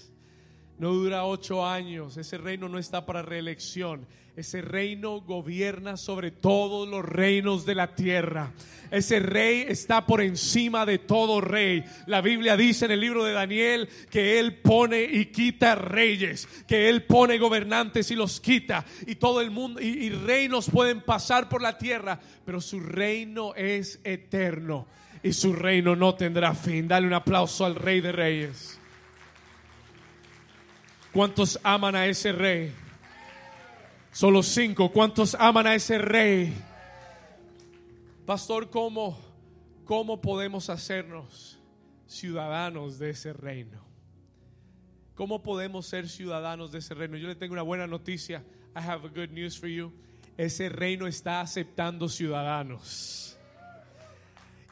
no 0.77 0.91
dura 0.91 1.25
ocho 1.25 1.65
años, 1.65 2.17
ese 2.17 2.37
reino 2.37 2.67
no 2.67 2.77
está 2.77 3.05
para 3.05 3.21
reelección. 3.21 4.05
Ese 4.35 4.61
reino 4.61 5.21
gobierna 5.21 5.95
sobre 5.95 6.29
todos 6.29 6.89
los 6.89 7.05
reinos 7.05 7.65
de 7.65 7.73
la 7.73 7.95
tierra. 7.95 8.51
Ese 8.91 9.21
rey 9.21 9.63
está 9.69 10.05
por 10.05 10.19
encima 10.19 10.85
de 10.85 10.97
todo 10.97 11.39
rey. 11.39 11.85
La 12.05 12.19
Biblia 12.19 12.57
dice 12.57 12.83
en 12.83 12.91
el 12.91 12.99
libro 12.99 13.23
de 13.23 13.31
Daniel 13.31 13.87
que 14.09 14.37
Él 14.37 14.57
pone 14.57 15.03
y 15.03 15.27
quita 15.27 15.75
reyes, 15.75 16.49
que 16.67 16.89
Él 16.89 17.03
pone 17.03 17.37
gobernantes 17.37 18.11
y 18.11 18.15
los 18.15 18.41
quita. 18.41 18.83
Y 19.07 19.15
todo 19.15 19.39
el 19.39 19.51
mundo 19.51 19.79
y, 19.79 19.85
y 19.85 20.09
reinos 20.09 20.69
pueden 20.69 20.99
pasar 20.99 21.47
por 21.47 21.61
la 21.61 21.77
tierra, 21.77 22.19
pero 22.45 22.59
su 22.59 22.81
reino 22.81 23.55
es 23.55 24.01
eterno 24.03 24.85
y 25.23 25.31
su 25.31 25.53
reino 25.53 25.95
no 25.95 26.13
tendrá 26.15 26.53
fin. 26.53 26.89
Dale 26.89 27.07
un 27.07 27.13
aplauso 27.13 27.65
al 27.65 27.75
Rey 27.75 28.01
de 28.01 28.11
Reyes. 28.11 28.79
¿Cuántos 31.15 31.57
aman 31.63 31.95
a 31.95 32.07
ese 32.07 32.33
rey? 32.33 32.73
Solo 34.11 34.43
cinco. 34.43 34.91
¿Cuántos 34.91 35.33
aman 35.33 35.65
a 35.65 35.73
ese 35.73 35.97
rey? 35.97 36.53
Pastor, 38.25 38.69
¿cómo, 38.69 39.17
cómo 39.85 40.19
podemos 40.19 40.69
hacernos 40.69 41.57
ciudadanos 42.05 42.99
de 42.99 43.11
ese 43.11 43.31
reino? 43.31 43.79
¿Cómo 45.15 45.41
podemos 45.41 45.85
ser 45.85 46.09
ciudadanos 46.09 46.73
de 46.73 46.79
ese 46.79 46.93
reino? 46.93 47.15
Yo 47.15 47.29
le 47.29 47.35
tengo 47.35 47.53
una 47.53 47.61
buena 47.61 47.87
noticia. 47.87 48.43
I 48.75 48.81
have 48.81 49.05
a 49.05 49.09
good 49.09 49.29
news 49.29 49.57
for 49.57 49.69
you. 49.69 49.93
Ese 50.35 50.67
reino 50.67 51.07
está 51.07 51.39
aceptando 51.39 52.09
ciudadanos. 52.09 53.37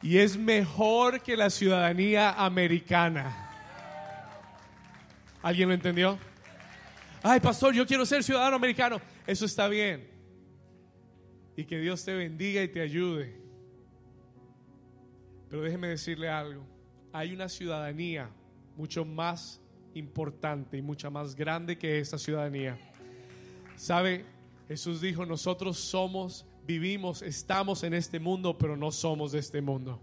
Y 0.02 0.18
es 0.18 0.36
mejor 0.36 1.22
que 1.22 1.38
la 1.38 1.48
ciudadanía 1.48 2.32
americana. 2.32 3.50
¿Alguien 5.40 5.68
lo 5.68 5.74
entendió? 5.74 6.18
Ay, 7.26 7.40
pastor, 7.40 7.72
yo 7.72 7.86
quiero 7.86 8.04
ser 8.04 8.22
ciudadano 8.22 8.56
americano. 8.56 9.00
Eso 9.26 9.46
está 9.46 9.66
bien. 9.66 10.06
Y 11.56 11.64
que 11.64 11.78
Dios 11.78 12.04
te 12.04 12.12
bendiga 12.12 12.62
y 12.62 12.68
te 12.68 12.82
ayude. 12.82 13.40
Pero 15.48 15.62
déjeme 15.62 15.88
decirle 15.88 16.28
algo. 16.28 16.66
Hay 17.14 17.32
una 17.32 17.48
ciudadanía 17.48 18.28
mucho 18.76 19.06
más 19.06 19.62
importante 19.94 20.76
y 20.76 20.82
mucha 20.82 21.08
más 21.08 21.34
grande 21.34 21.78
que 21.78 21.98
esta 21.98 22.18
ciudadanía. 22.18 22.78
¿Sabe? 23.74 24.26
Jesús 24.68 25.00
dijo, 25.00 25.24
nosotros 25.24 25.78
somos, 25.78 26.44
vivimos, 26.66 27.22
estamos 27.22 27.84
en 27.84 27.94
este 27.94 28.20
mundo, 28.20 28.58
pero 28.58 28.76
no 28.76 28.92
somos 28.92 29.32
de 29.32 29.38
este 29.38 29.62
mundo. 29.62 29.98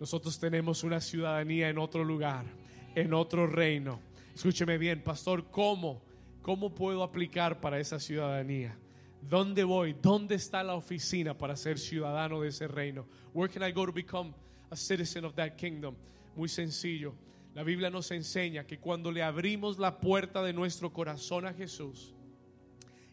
Nosotros 0.00 0.40
tenemos 0.40 0.84
una 0.84 1.02
ciudadanía 1.02 1.68
en 1.68 1.76
otro 1.76 2.02
lugar, 2.02 2.46
en 2.94 3.12
otro 3.12 3.46
reino. 3.46 4.00
Escúcheme 4.34 4.78
bien, 4.78 5.02
pastor, 5.02 5.50
¿cómo? 5.50 6.08
¿Cómo 6.42 6.74
puedo 6.74 7.02
aplicar 7.02 7.60
para 7.60 7.78
esa 7.78 7.98
ciudadanía? 7.98 8.76
¿Dónde 9.20 9.64
voy? 9.64 9.94
¿Dónde 10.00 10.36
está 10.36 10.62
la 10.62 10.74
oficina 10.74 11.36
para 11.36 11.54
ser 11.54 11.78
ciudadano 11.78 12.40
de 12.40 12.48
ese 12.48 12.66
reino? 12.66 13.06
Where 13.34 13.52
can 13.52 13.62
I 13.62 13.72
go 13.72 13.84
to 13.84 13.92
become 13.92 14.32
a 14.70 14.76
citizen 14.76 15.24
of 15.24 15.34
that 15.34 15.56
kingdom? 15.56 15.94
Muy 16.34 16.48
sencillo. 16.48 17.14
La 17.54 17.62
Biblia 17.62 17.90
nos 17.90 18.10
enseña 18.10 18.66
que 18.66 18.78
cuando 18.78 19.10
le 19.12 19.22
abrimos 19.22 19.78
la 19.78 20.00
puerta 20.00 20.42
de 20.42 20.52
nuestro 20.52 20.92
corazón 20.92 21.46
a 21.46 21.52
Jesús 21.52 22.14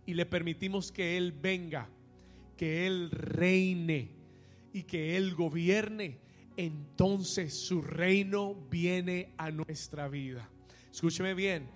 y 0.05 0.13
le 0.13 0.25
permitimos 0.25 0.91
que 0.91 1.17
Él 1.17 1.33
venga, 1.33 1.89
que 2.55 2.87
Él 2.87 3.09
reine 3.11 4.11
y 4.71 4.83
que 4.83 5.17
Él 5.17 5.35
gobierne, 5.35 6.19
entonces 6.55 7.53
su 7.59 7.81
reino 7.81 8.55
viene 8.69 9.33
a 9.37 9.51
nuestra 9.51 10.07
vida. 10.07 10.49
Escúcheme 10.91 11.33
bien, 11.33 11.69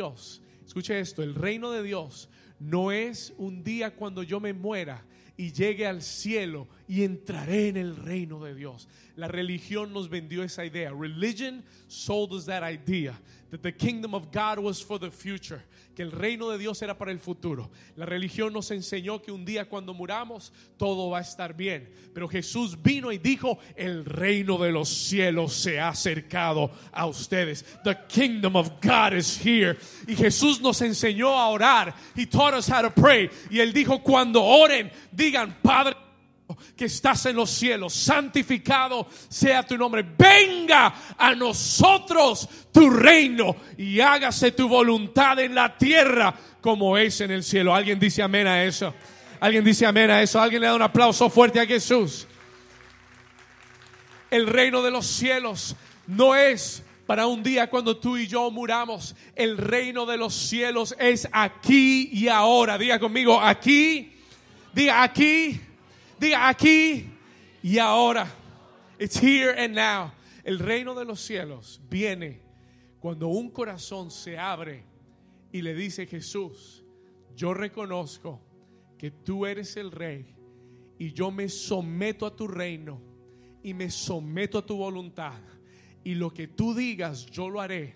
Dios, 0.00 0.40
escuche 0.64 0.98
esto, 0.98 1.22
el 1.22 1.34
reino 1.34 1.70
de 1.70 1.82
Dios 1.82 2.30
no 2.58 2.90
es 2.90 3.34
un 3.36 3.62
día 3.62 3.94
cuando 3.94 4.22
yo 4.22 4.40
me 4.40 4.54
muera 4.54 5.04
y 5.36 5.52
llegue 5.52 5.86
al 5.86 6.00
cielo 6.00 6.68
y 6.88 7.02
entraré 7.02 7.68
en 7.68 7.76
el 7.76 7.94
reino 7.96 8.42
de 8.42 8.54
Dios. 8.54 8.88
La 9.14 9.28
religión 9.28 9.92
nos 9.92 10.08
vendió 10.08 10.42
esa 10.42 10.64
idea. 10.64 10.90
Religion 10.90 11.62
sold 11.86 12.32
us 12.32 12.46
that 12.46 12.62
idea 12.62 13.20
that 13.50 13.62
the 13.62 13.72
kingdom 13.72 14.14
of 14.14 14.30
God 14.30 14.58
was 14.58 14.80
for 14.80 14.98
the 14.98 15.10
future, 15.10 15.62
que 15.94 16.04
el 16.04 16.12
reino 16.12 16.50
de 16.50 16.58
Dios 16.58 16.80
era 16.82 16.96
para 16.96 17.10
el 17.10 17.18
futuro. 17.18 17.70
La 17.96 18.06
religión 18.06 18.52
nos 18.52 18.70
enseñó 18.70 19.22
que 19.22 19.32
un 19.32 19.44
día 19.44 19.68
cuando 19.68 19.92
muramos 19.92 20.52
todo 20.78 21.10
va 21.10 21.18
a 21.18 21.22
estar 21.22 21.54
bien, 21.54 21.88
pero 22.14 22.28
Jesús 22.28 22.80
vino 22.80 23.10
y 23.10 23.18
dijo, 23.18 23.58
el 23.76 24.04
reino 24.04 24.56
de 24.58 24.72
los 24.72 24.88
cielos 24.88 25.52
se 25.52 25.80
ha 25.80 25.88
acercado 25.88 26.70
a 26.92 27.06
ustedes. 27.06 27.64
The 27.84 27.96
kingdom 28.08 28.56
of 28.56 28.80
God 28.80 29.14
is 29.14 29.36
here. 29.36 29.76
Y 30.06 30.14
Jesús 30.14 30.60
nos 30.60 30.80
enseñó 30.80 31.38
a 31.38 31.48
orar. 31.48 31.94
He 32.14 32.26
taught 32.26 32.54
us 32.54 32.68
how 32.68 32.82
to 32.82 32.90
pray. 32.90 33.30
Y 33.50 33.58
él 33.58 33.72
dijo, 33.72 34.02
cuando 34.02 34.42
oren, 34.42 34.90
digan, 35.12 35.56
Padre 35.62 35.96
que 36.76 36.86
estás 36.86 37.26
en 37.26 37.36
los 37.36 37.50
cielos, 37.50 37.92
santificado 37.94 39.06
sea 39.28 39.66
tu 39.66 39.76
nombre. 39.76 40.04
Venga 40.16 40.94
a 41.16 41.34
nosotros 41.34 42.48
tu 42.72 42.90
reino 42.90 43.56
y 43.76 44.00
hágase 44.00 44.52
tu 44.52 44.68
voluntad 44.68 45.38
en 45.38 45.54
la 45.54 45.76
tierra 45.76 46.34
como 46.60 46.96
es 46.96 47.20
en 47.20 47.30
el 47.30 47.42
cielo. 47.42 47.74
¿Alguien 47.74 47.98
dice 47.98 48.22
amén 48.22 48.46
a 48.46 48.64
eso? 48.64 48.94
¿Alguien 49.40 49.64
dice 49.64 49.86
amén 49.86 50.10
a 50.10 50.22
eso? 50.22 50.40
¿Alguien 50.40 50.60
le 50.60 50.68
da 50.68 50.74
un 50.74 50.82
aplauso 50.82 51.30
fuerte 51.30 51.60
a 51.60 51.66
Jesús? 51.66 52.26
El 54.30 54.46
reino 54.46 54.82
de 54.82 54.90
los 54.90 55.06
cielos 55.06 55.74
no 56.06 56.36
es 56.36 56.82
para 57.06 57.26
un 57.26 57.42
día 57.42 57.68
cuando 57.68 57.96
tú 57.96 58.16
y 58.16 58.28
yo 58.28 58.50
muramos. 58.50 59.16
El 59.34 59.58
reino 59.58 60.06
de 60.06 60.16
los 60.16 60.34
cielos 60.34 60.94
es 60.98 61.28
aquí 61.32 62.10
y 62.12 62.28
ahora. 62.28 62.78
Diga 62.78 63.00
conmigo, 63.00 63.40
aquí. 63.40 64.12
Diga 64.72 65.02
aquí 65.02 65.60
Diga 66.20 66.50
aquí 66.50 67.06
y 67.62 67.78
ahora. 67.78 68.30
It's 68.98 69.16
here 69.16 69.54
and 69.56 69.74
now. 69.74 70.12
El 70.44 70.58
reino 70.58 70.94
de 70.94 71.06
los 71.06 71.20
cielos 71.20 71.80
viene 71.88 72.42
cuando 73.00 73.28
un 73.28 73.50
corazón 73.50 74.10
se 74.10 74.36
abre 74.36 74.84
y 75.50 75.62
le 75.62 75.74
dice 75.74 76.06
Jesús, 76.06 76.84
yo 77.34 77.54
reconozco 77.54 78.40
que 78.98 79.10
tú 79.10 79.46
eres 79.46 79.78
el 79.78 79.90
rey 79.90 80.34
y 80.98 81.12
yo 81.12 81.30
me 81.30 81.48
someto 81.48 82.26
a 82.26 82.36
tu 82.36 82.46
reino 82.46 83.00
y 83.62 83.72
me 83.72 83.90
someto 83.90 84.58
a 84.58 84.66
tu 84.66 84.76
voluntad 84.76 85.40
y 86.04 86.14
lo 86.14 86.32
que 86.34 86.48
tú 86.48 86.74
digas 86.74 87.24
yo 87.26 87.48
lo 87.48 87.62
haré 87.62 87.94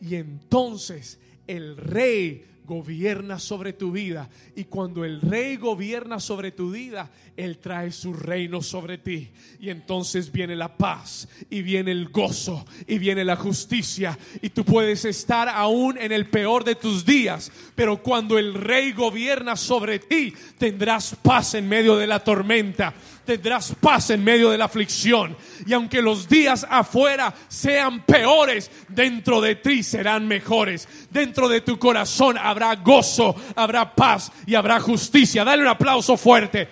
y 0.00 0.14
entonces 0.14 1.20
el 1.46 1.76
rey 1.76 2.44
gobierna 2.66 3.38
sobre 3.38 3.72
tu 3.72 3.92
vida. 3.92 4.28
Y 4.54 4.64
cuando 4.64 5.04
el 5.04 5.20
rey 5.20 5.56
gobierna 5.56 6.20
sobre 6.20 6.50
tu 6.50 6.70
vida, 6.70 7.10
Él 7.36 7.58
trae 7.58 7.92
su 7.92 8.12
reino 8.12 8.60
sobre 8.60 8.98
ti. 8.98 9.30
Y 9.60 9.70
entonces 9.70 10.30
viene 10.30 10.56
la 10.56 10.76
paz 10.76 11.28
y 11.48 11.62
viene 11.62 11.92
el 11.92 12.08
gozo 12.08 12.66
y 12.86 12.98
viene 12.98 13.24
la 13.24 13.36
justicia. 13.36 14.18
Y 14.42 14.50
tú 14.50 14.64
puedes 14.64 15.04
estar 15.04 15.48
aún 15.48 15.96
en 15.98 16.12
el 16.12 16.28
peor 16.28 16.64
de 16.64 16.74
tus 16.74 17.06
días. 17.06 17.50
Pero 17.74 18.02
cuando 18.02 18.38
el 18.38 18.54
rey 18.54 18.92
gobierna 18.92 19.56
sobre 19.56 19.98
ti, 19.98 20.34
tendrás 20.58 21.16
paz 21.22 21.54
en 21.54 21.68
medio 21.68 21.96
de 21.96 22.06
la 22.06 22.22
tormenta 22.22 22.92
tendrás 23.26 23.74
paz 23.78 24.08
en 24.10 24.24
medio 24.24 24.50
de 24.50 24.56
la 24.56 24.64
aflicción. 24.64 25.36
Y 25.66 25.74
aunque 25.74 26.00
los 26.00 26.28
días 26.28 26.66
afuera 26.70 27.34
sean 27.48 28.04
peores, 28.04 28.70
dentro 28.88 29.42
de 29.42 29.56
ti 29.56 29.82
serán 29.82 30.26
mejores. 30.26 30.88
Dentro 31.10 31.48
de 31.48 31.60
tu 31.60 31.78
corazón 31.78 32.38
habrá 32.38 32.74
gozo, 32.76 33.36
habrá 33.54 33.94
paz 33.94 34.32
y 34.46 34.54
habrá 34.54 34.80
justicia. 34.80 35.44
Dale 35.44 35.62
un 35.62 35.68
aplauso 35.68 36.16
fuerte. 36.16 36.68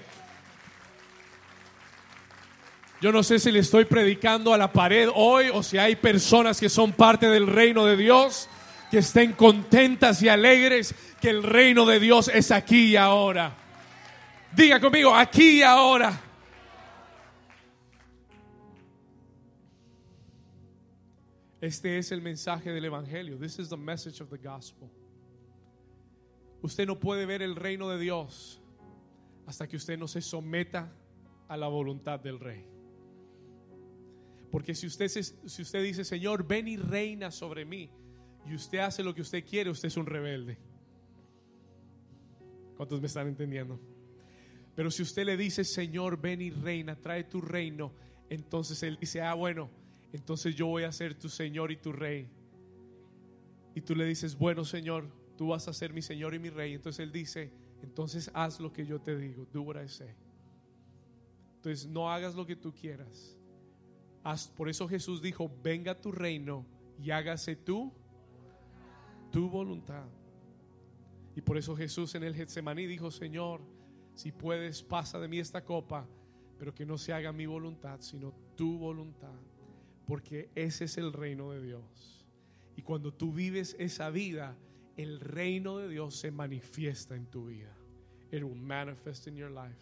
Yo 3.03 3.13
no 3.13 3.23
sé 3.23 3.39
si 3.39 3.53
le 3.53 3.59
estoy 3.59 3.85
predicando 3.85 4.55
a 4.55 4.59
la 4.59 4.73
pared 4.73 5.11
hoy 5.15 5.51
o 5.53 5.63
si 5.63 5.77
hay 5.77 5.97
personas 5.97 6.59
que 6.59 6.71
son 6.71 6.93
parte 6.93 7.29
del 7.29 7.47
reino 7.47 7.85
de 7.85 7.99
Dios, 7.99 8.49
que 8.91 8.99
estén 8.99 9.33
contentas 9.33 10.23
y 10.23 10.31
alegres 10.31 10.95
que 11.21 11.29
el 11.29 11.43
reino 11.43 11.85
de 11.85 12.01
Dios 12.01 12.31
es 12.33 12.51
aquí 12.51 12.93
y 12.93 12.97
ahora. 12.97 13.53
Diga 14.53 14.81
conmigo, 14.81 15.15
aquí 15.15 15.59
y 15.59 15.63
ahora. 15.63 16.19
Este 21.65 21.97
es 21.97 22.13
el 22.13 22.21
mensaje 22.21 22.71
del 22.73 22.85
Evangelio. 22.85 23.39
This 23.39 23.59
is 23.59 23.71
the 23.71 23.77
message 23.79 24.21
of 24.21 24.29
the 24.29 24.37
gospel. 24.37 24.91
Usted 26.61 26.87
no 26.87 27.01
puede 27.01 27.25
ver 27.25 27.41
el 27.41 27.57
reino 27.57 27.89
de 27.89 27.99
Dios 27.99 28.61
hasta 29.47 29.67
que 29.67 29.79
usted 29.79 29.99
no 29.99 30.07
se 30.07 30.21
someta 30.21 30.93
a 31.49 31.57
la 31.57 31.69
voluntad 31.69 32.21
del 32.21 32.39
rey. 32.39 32.67
Porque 34.51 34.75
si 34.75 34.87
usted, 34.87 35.09
si 35.09 35.63
usted 35.63 35.83
dice, 35.83 36.05
Señor, 36.05 36.47
ven 36.47 36.69
y 36.69 36.77
reina 36.77 37.31
sobre 37.31 37.65
mí, 37.65 37.89
y 38.45 38.55
usted 38.55 38.81
hace 38.81 39.03
lo 39.03 39.15
que 39.15 39.23
usted 39.23 39.43
quiere, 39.43 39.71
usted 39.71 39.89
es 39.89 39.97
un 39.97 40.05
rebelde. 40.05 40.59
¿Cuántos 42.77 43.01
me 43.01 43.07
están 43.07 43.27
entendiendo? 43.27 43.81
Pero 44.75 44.91
si 44.91 45.01
usted 45.01 45.25
le 45.25 45.39
dice, 45.39 45.65
Señor, 45.65 46.21
ven 46.21 46.43
y 46.43 46.51
reina, 46.51 46.95
trae 46.95 47.25
tu 47.25 47.41
reino, 47.41 47.95
entonces 48.29 48.83
Él 48.83 48.99
dice, 49.01 49.23
ah, 49.23 49.33
bueno, 49.33 49.71
entonces 50.15 50.55
yo 50.55 50.69
voy 50.69 50.85
a 50.85 50.93
ser 50.93 51.17
tu 51.17 51.29
Señor 51.29 51.73
y 51.73 51.77
tu 51.77 51.91
Rey. 51.91 52.29
Y 53.75 53.81
tú 53.81 53.97
le 53.97 54.05
dices, 54.05 54.39
bueno 54.39 54.65
Señor, 54.65 55.09
tú 55.37 55.49
vas 55.49 55.67
a 55.67 55.73
ser 55.73 55.93
mi 55.93 56.03
Señor 56.03 56.35
y 56.35 56.39
mi 56.39 56.51
Rey. 56.51 56.73
Entonces 56.73 57.01
Él 57.01 57.11
dice, 57.11 57.51
entonces 57.83 58.31
haz 58.33 58.61
lo 58.61 58.73
que 58.73 58.87
yo 58.87 59.01
te 59.01 59.19
digo, 59.19 59.45
do 59.53 59.63
what 59.63 59.83
I 59.83 59.89
say. 59.89 60.15
Entonces 61.57 61.89
no 61.89 62.13
hagas 62.13 62.37
lo 62.37 62.47
que 62.47 62.55
tú 62.55 62.73
quieras. 62.73 63.37
Haz, 64.23 64.47
por 64.47 64.69
eso 64.69 64.87
Jesús 64.87 65.21
dijo, 65.21 65.51
venga 65.65 66.01
tu 66.01 66.13
reino 66.13 66.65
y 67.03 67.11
hágase 67.11 67.57
tú 67.57 67.93
tu 69.33 69.51
voluntad. 69.51 70.07
Y 71.35 71.41
por 71.41 71.59
eso 71.59 71.75
Jesús 71.75 72.15
en 72.15 72.23
el 72.23 72.37
Getsemaní 72.37 72.87
dijo, 72.87 73.11
Señor, 73.11 73.63
si 74.15 74.31
puedes, 74.31 74.81
pasa 74.81 75.19
de 75.19 75.27
mí 75.27 75.41
esta 75.41 75.65
copa, 75.65 76.07
pero 76.57 76.73
que 76.73 76.87
no 76.87 76.99
se 76.99 77.13
haga 77.13 77.33
mi 77.33 77.47
voluntad, 77.47 78.01
sino 78.01 78.33
tu 78.55 78.79
voluntad 78.79 79.35
porque 80.07 80.51
ese 80.55 80.85
es 80.85 80.99
el 80.99 81.13
reino 81.13 81.51
de 81.53 81.63
Dios. 81.63 82.25
Y 82.77 82.83
cuando 82.83 83.13
tú 83.13 83.33
vives 83.33 83.77
esa 83.79 84.11
vida, 84.11 84.57
el 84.97 85.21
reino 85.21 85.79
de 85.79 85.89
Dios 85.89 86.17
se 86.17 86.31
manifiesta 86.31 87.15
en 87.17 87.27
tu 87.27 87.47
vida. 87.47 87.75
It 88.31 88.43
will 88.43 88.61
manifest 88.61 89.27
in 89.27 89.37
your 89.37 89.51
life. 89.51 89.79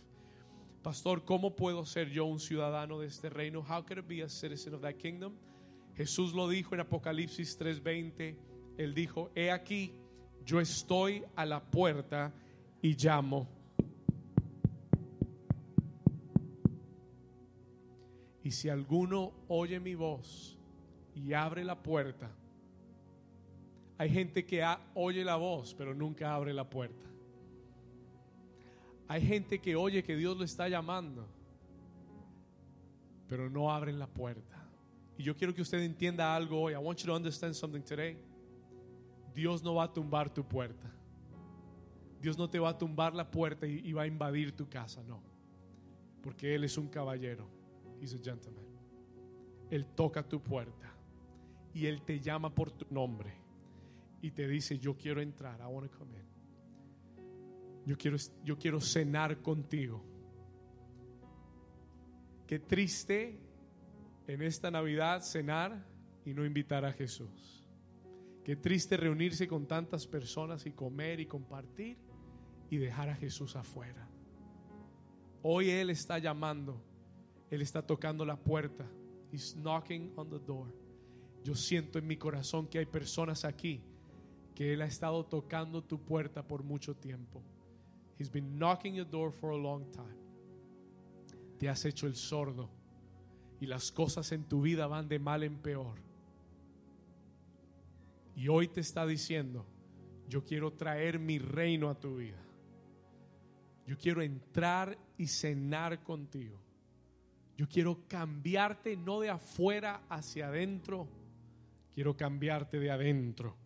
Pastor, 0.82 1.24
¿cómo 1.24 1.54
puedo 1.54 1.85
ser 1.87 2.11
yo 2.11 2.24
un 2.24 2.40
ciudadano 2.40 2.98
de 2.98 3.06
este 3.06 3.30
reino? 3.30 3.61
How 3.61 3.85
can 3.85 3.98
I 3.98 4.02
be 4.02 4.22
a 4.22 4.28
citizen 4.28 4.74
of 4.74 4.82
that 4.82 4.94
kingdom? 4.94 5.35
Jesús 5.96 6.35
lo 6.35 6.48
dijo 6.48 6.74
en 6.74 6.80
Apocalipsis 6.80 7.56
3:20. 7.58 8.37
Él 8.78 8.94
dijo, 8.94 9.30
he 9.35 9.50
aquí, 9.50 9.92
yo 10.44 10.61
estoy 10.61 11.24
a 11.37 11.46
la 11.46 11.62
puerta 11.62 12.35
y 12.80 12.96
llamo. 12.96 13.48
Y 18.42 18.50
si 18.50 18.68
alguno 18.68 19.33
oye 19.48 19.78
mi 19.78 19.94
voz 19.94 20.59
y 21.14 21.33
abre 21.33 21.64
la 21.64 21.81
puerta, 21.83 22.31
hay 23.98 24.11
gente 24.11 24.44
que 24.44 24.64
oye 24.94 25.24
la 25.24 25.37
voz, 25.37 25.74
pero 25.74 25.94
nunca 25.94 26.35
abre 26.35 26.52
la 26.52 26.68
puerta. 26.68 27.07
Hay 29.07 29.24
gente 29.24 29.61
que 29.61 29.76
oye 29.76 30.02
que 30.02 30.16
Dios 30.16 30.37
lo 30.37 30.44
está 30.44 30.68
llamando, 30.68 31.26
pero 33.28 33.48
no 33.48 33.70
abren 33.70 33.98
la 33.98 34.07
puerta. 34.07 34.57
Y 35.18 35.22
yo 35.22 35.37
quiero 35.37 35.55
que 35.55 35.62
usted 35.62 35.81
entienda 35.83 36.35
algo 36.35 36.62
hoy. 36.62 36.72
I 36.72 36.78
want 36.78 36.98
you 37.00 37.07
to 37.07 37.14
understand 37.14 37.55
something 37.55 37.83
today. 37.83 38.16
Dios 39.35 39.62
no 39.62 39.74
va 39.74 39.85
a 39.85 39.92
tumbar 39.92 40.33
tu 40.33 40.42
puerta. 40.42 40.90
Dios 42.20 42.38
no 42.38 42.48
te 42.48 42.59
va 42.59 42.70
a 42.70 42.78
tumbar 42.78 43.14
la 43.14 43.31
puerta 43.31 43.66
y, 43.66 43.81
y 43.85 43.92
va 43.92 44.02
a 44.02 44.07
invadir 44.07 44.57
tu 44.57 44.68
casa, 44.68 45.02
no. 45.05 45.22
Porque 46.22 46.55
Él 46.55 46.64
es 46.64 46.78
un 46.78 46.88
caballero. 46.88 47.46
He's 48.02 48.18
gentleman. 48.20 48.64
Él 49.70 49.86
toca 49.94 50.28
tu 50.28 50.42
puerta 50.42 50.92
y 51.72 51.86
Él 51.86 52.02
te 52.02 52.18
llama 52.18 52.52
por 52.52 52.72
tu 52.72 52.92
nombre 52.92 53.32
y 54.20 54.32
te 54.32 54.48
dice, 54.48 54.76
yo 54.76 54.96
quiero 54.96 55.20
entrar, 55.20 55.60
I 55.60 55.66
want 55.72 55.88
to 55.88 55.98
come 55.98 56.18
in. 56.18 56.26
Yo 57.86 57.96
quiero, 57.96 58.16
yo 58.44 58.58
quiero 58.58 58.80
cenar 58.80 59.40
contigo. 59.40 60.04
Qué 62.46 62.58
triste 62.58 63.38
en 64.26 64.42
esta 64.42 64.70
Navidad 64.70 65.22
cenar 65.22 65.86
y 66.24 66.34
no 66.34 66.44
invitar 66.44 66.84
a 66.84 66.92
Jesús. 66.92 67.64
Qué 68.44 68.56
triste 68.56 68.96
reunirse 68.96 69.46
con 69.46 69.66
tantas 69.68 70.08
personas 70.08 70.66
y 70.66 70.72
comer 70.72 71.20
y 71.20 71.26
compartir 71.26 71.98
y 72.68 72.78
dejar 72.78 73.10
a 73.10 73.14
Jesús 73.14 73.54
afuera. 73.54 74.08
Hoy 75.42 75.70
Él 75.70 75.90
está 75.90 76.18
llamando 76.18 76.82
él 77.54 77.62
está 77.62 77.86
tocando 77.86 78.24
la 78.24 78.36
puerta. 78.36 78.86
He's 79.30 79.54
knocking 79.54 80.12
on 80.16 80.28
the 80.28 80.38
door. 80.38 80.66
Yo 81.44 81.54
siento 81.54 81.98
en 81.98 82.06
mi 82.06 82.16
corazón 82.16 82.66
que 82.66 82.78
hay 82.78 82.86
personas 82.86 83.44
aquí 83.44 83.80
que 84.54 84.72
Él 84.74 84.82
ha 84.82 84.86
estado 84.86 85.24
tocando 85.24 85.82
tu 85.82 85.98
puerta 85.98 86.46
por 86.46 86.62
mucho 86.62 86.94
tiempo. 86.94 87.42
He's 88.18 88.30
been 88.30 88.58
knocking 88.58 88.94
your 88.94 89.08
door 89.08 89.32
for 89.32 89.52
a 89.52 89.56
long 89.56 89.84
time. 89.92 90.22
te 91.62 91.68
has 91.68 91.84
hecho 91.84 92.08
el 92.08 92.16
sordo 92.16 92.68
y 93.60 93.66
las 93.66 93.92
cosas 93.92 94.32
en 94.32 94.42
tu 94.42 94.62
vida 94.62 94.88
van 94.88 95.08
de 95.08 95.20
mal 95.20 95.44
en 95.44 95.56
peor. 95.58 95.94
Y 98.34 98.48
hoy 98.48 98.66
te 98.66 98.80
está 98.80 99.06
diciendo, 99.06 99.64
yo 100.28 100.44
quiero 100.44 100.72
traer 100.72 101.20
mi 101.20 101.38
reino 101.38 101.88
a 101.88 101.94
tu 101.94 102.16
vida. 102.16 102.42
Yo 103.86 103.96
quiero 103.96 104.22
entrar 104.22 104.98
y 105.16 105.28
cenar 105.28 106.02
contigo. 106.02 106.58
Yo 107.62 107.68
quiero 107.68 108.09
cambiarte 108.09 108.96
no 108.96 109.20
de 109.20 109.31
afuera 109.31 110.03
hacia 110.09 110.48
adentro, 110.48 111.07
quiero 111.94 112.16
cambiarte 112.16 112.81
de 112.81 112.90
adentro 112.90 113.57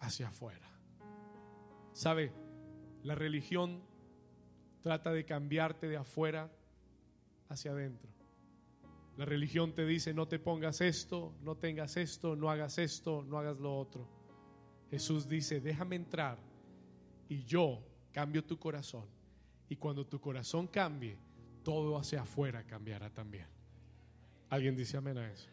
hacia 0.00 0.28
afuera. 0.28 0.66
¿Sabe? 1.92 2.32
La 3.02 3.14
religión 3.14 3.82
trata 4.80 5.12
de 5.12 5.26
cambiarte 5.26 5.88
de 5.88 5.98
afuera 5.98 6.50
hacia 7.50 7.72
adentro. 7.72 8.08
La 9.18 9.26
religión 9.26 9.74
te 9.74 9.84
dice 9.84 10.14
no 10.14 10.26
te 10.26 10.38
pongas 10.38 10.80
esto, 10.80 11.34
no 11.42 11.54
tengas 11.54 11.98
esto, 11.98 12.36
no 12.36 12.48
hagas 12.48 12.78
esto, 12.78 13.22
no 13.28 13.38
hagas 13.38 13.60
lo 13.60 13.76
otro. 13.76 14.08
Jesús 14.90 15.28
dice, 15.28 15.60
déjame 15.60 15.96
entrar 15.96 16.38
y 17.28 17.44
yo 17.44 17.84
cambio 18.10 18.42
tu 18.42 18.58
corazón. 18.58 19.04
Y 19.68 19.76
cuando 19.76 20.06
tu 20.06 20.18
corazón 20.18 20.66
cambie, 20.66 21.18
todo 21.64 21.98
hacia 21.98 22.22
afuera 22.22 22.62
cambiará 22.64 23.10
también. 23.10 23.46
¿Alguien 24.50 24.76
dice 24.76 24.96
amén 24.96 25.18
a 25.18 25.28
eso? 25.28 25.48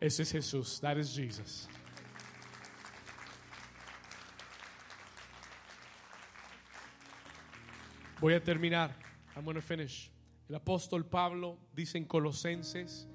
Ese 0.00 0.22
es 0.22 0.32
Jesús. 0.32 0.80
That 0.80 0.96
is 0.96 1.14
Jesus. 1.14 1.68
Voy 8.20 8.34
a 8.34 8.42
terminar. 8.42 8.94
I'm 9.36 9.44
going 9.44 9.54
to 9.54 9.60
finish. 9.60 10.10
El 10.48 10.56
apóstol 10.56 11.04
Pablo 11.04 11.58
dice 11.74 11.98
en 11.98 12.04
Colosenses 12.06 13.06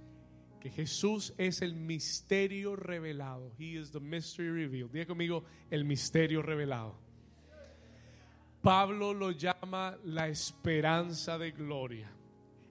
que 0.62 0.70
Jesús 0.70 1.34
es 1.38 1.62
el 1.62 1.76
misterio 1.76 2.76
revelado. 2.76 3.52
He 3.58 3.76
is 3.78 3.92
the 3.92 4.00
mystery 4.00 4.50
revealed. 4.50 4.92
Diga 4.92 5.08
conmigo, 5.08 5.44
el 5.70 5.84
misterio 5.84 6.42
revelado. 6.42 7.03
Pablo 8.64 9.14
lo 9.14 9.32
llama 9.32 9.98
la 10.06 10.30
esperanza 10.30 11.38
de 11.38 11.52
gloria. 11.52 12.10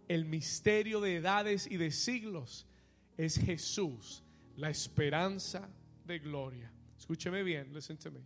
El 0.09 0.25
misterio 0.25 1.03
de 1.03 1.17
edades 1.17 1.71
y 1.71 1.77
de 1.77 1.91
siglos 1.91 2.67
es 3.19 3.39
Jesús, 3.39 4.25
la 4.57 4.71
esperanza 4.71 5.69
de 6.07 6.19
gloria. 6.19 6.73
Escúcheme 6.97 7.43
bien, 7.43 7.75
listen 7.75 7.99
to 7.99 8.11
me. 8.11 8.23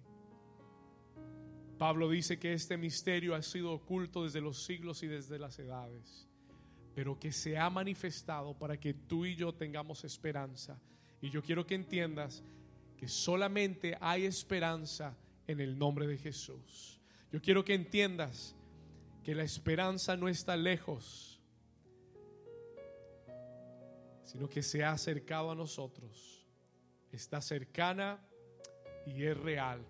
Pablo 1.76 2.08
dice 2.08 2.38
que 2.38 2.52
este 2.52 2.76
misterio 2.76 3.34
ha 3.34 3.42
sido 3.42 3.72
oculto 3.72 4.22
desde 4.22 4.40
los 4.40 4.62
siglos 4.62 5.02
y 5.02 5.08
desde 5.08 5.36
las 5.36 5.58
edades, 5.58 6.28
pero 6.94 7.18
que 7.18 7.32
se 7.32 7.58
ha 7.58 7.68
manifestado 7.68 8.56
para 8.56 8.78
que 8.78 8.94
tú 8.94 9.26
y 9.26 9.34
yo 9.34 9.52
tengamos 9.52 10.04
esperanza. 10.04 10.80
Y 11.20 11.30
yo 11.30 11.42
quiero 11.42 11.66
que 11.66 11.74
entiendas 11.74 12.44
que 12.96 13.08
solamente 13.08 13.98
hay 14.00 14.24
esperanza 14.24 15.18
en 15.48 15.58
el 15.58 15.76
nombre 15.76 16.06
de 16.06 16.16
Jesús. 16.16 16.95
Yo 17.32 17.40
quiero 17.40 17.64
que 17.64 17.74
entiendas 17.74 18.54
que 19.22 19.34
la 19.34 19.42
esperanza 19.42 20.16
no 20.16 20.28
está 20.28 20.56
lejos, 20.56 21.40
sino 24.24 24.48
que 24.48 24.62
se 24.62 24.84
ha 24.84 24.92
acercado 24.92 25.50
a 25.50 25.54
nosotros. 25.54 26.46
Está 27.10 27.40
cercana 27.40 28.24
y 29.06 29.24
es 29.24 29.36
real. 29.36 29.84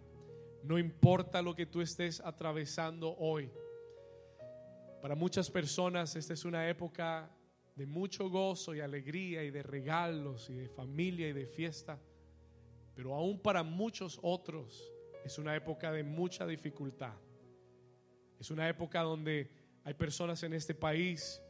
No 0.63 0.79
importa 0.79 1.43
lo 1.43 1.55
que 1.55 1.67
tú 1.67 1.81
estés 1.81 2.21
atravesando 2.21 3.15
hoy. 3.19 3.51
Para 5.03 5.15
muchas 5.15 5.51
personas 5.51 6.17
esta 6.17 6.33
es 6.35 6.45
una 6.45 6.69
época 6.69 7.31
de 7.75 7.87
mucho 7.87 8.31
gozo 8.31 8.75
y 8.75 8.81
alegría 8.81 9.45
y 9.45 9.51
de 9.51 9.63
regalos 9.63 10.49
y 10.49 10.55
de 10.55 10.69
familia 10.69 11.29
y 11.29 11.33
de 11.35 11.47
fiesta. 11.47 11.99
Pero 12.95 13.15
aún 13.15 13.39
para 13.39 13.63
muchos 13.63 14.19
otros 14.23 14.91
es 15.25 15.39
una 15.39 15.55
época 15.55 15.93
de 15.93 16.03
mucha 16.03 16.47
dificultad. 16.47 17.15
Es 18.39 18.51
una 18.51 18.69
época 18.69 19.03
donde 19.03 19.51
hay 19.85 19.95
personas 19.95 20.43
en 20.43 20.53
este 20.53 20.75
país 20.75 21.41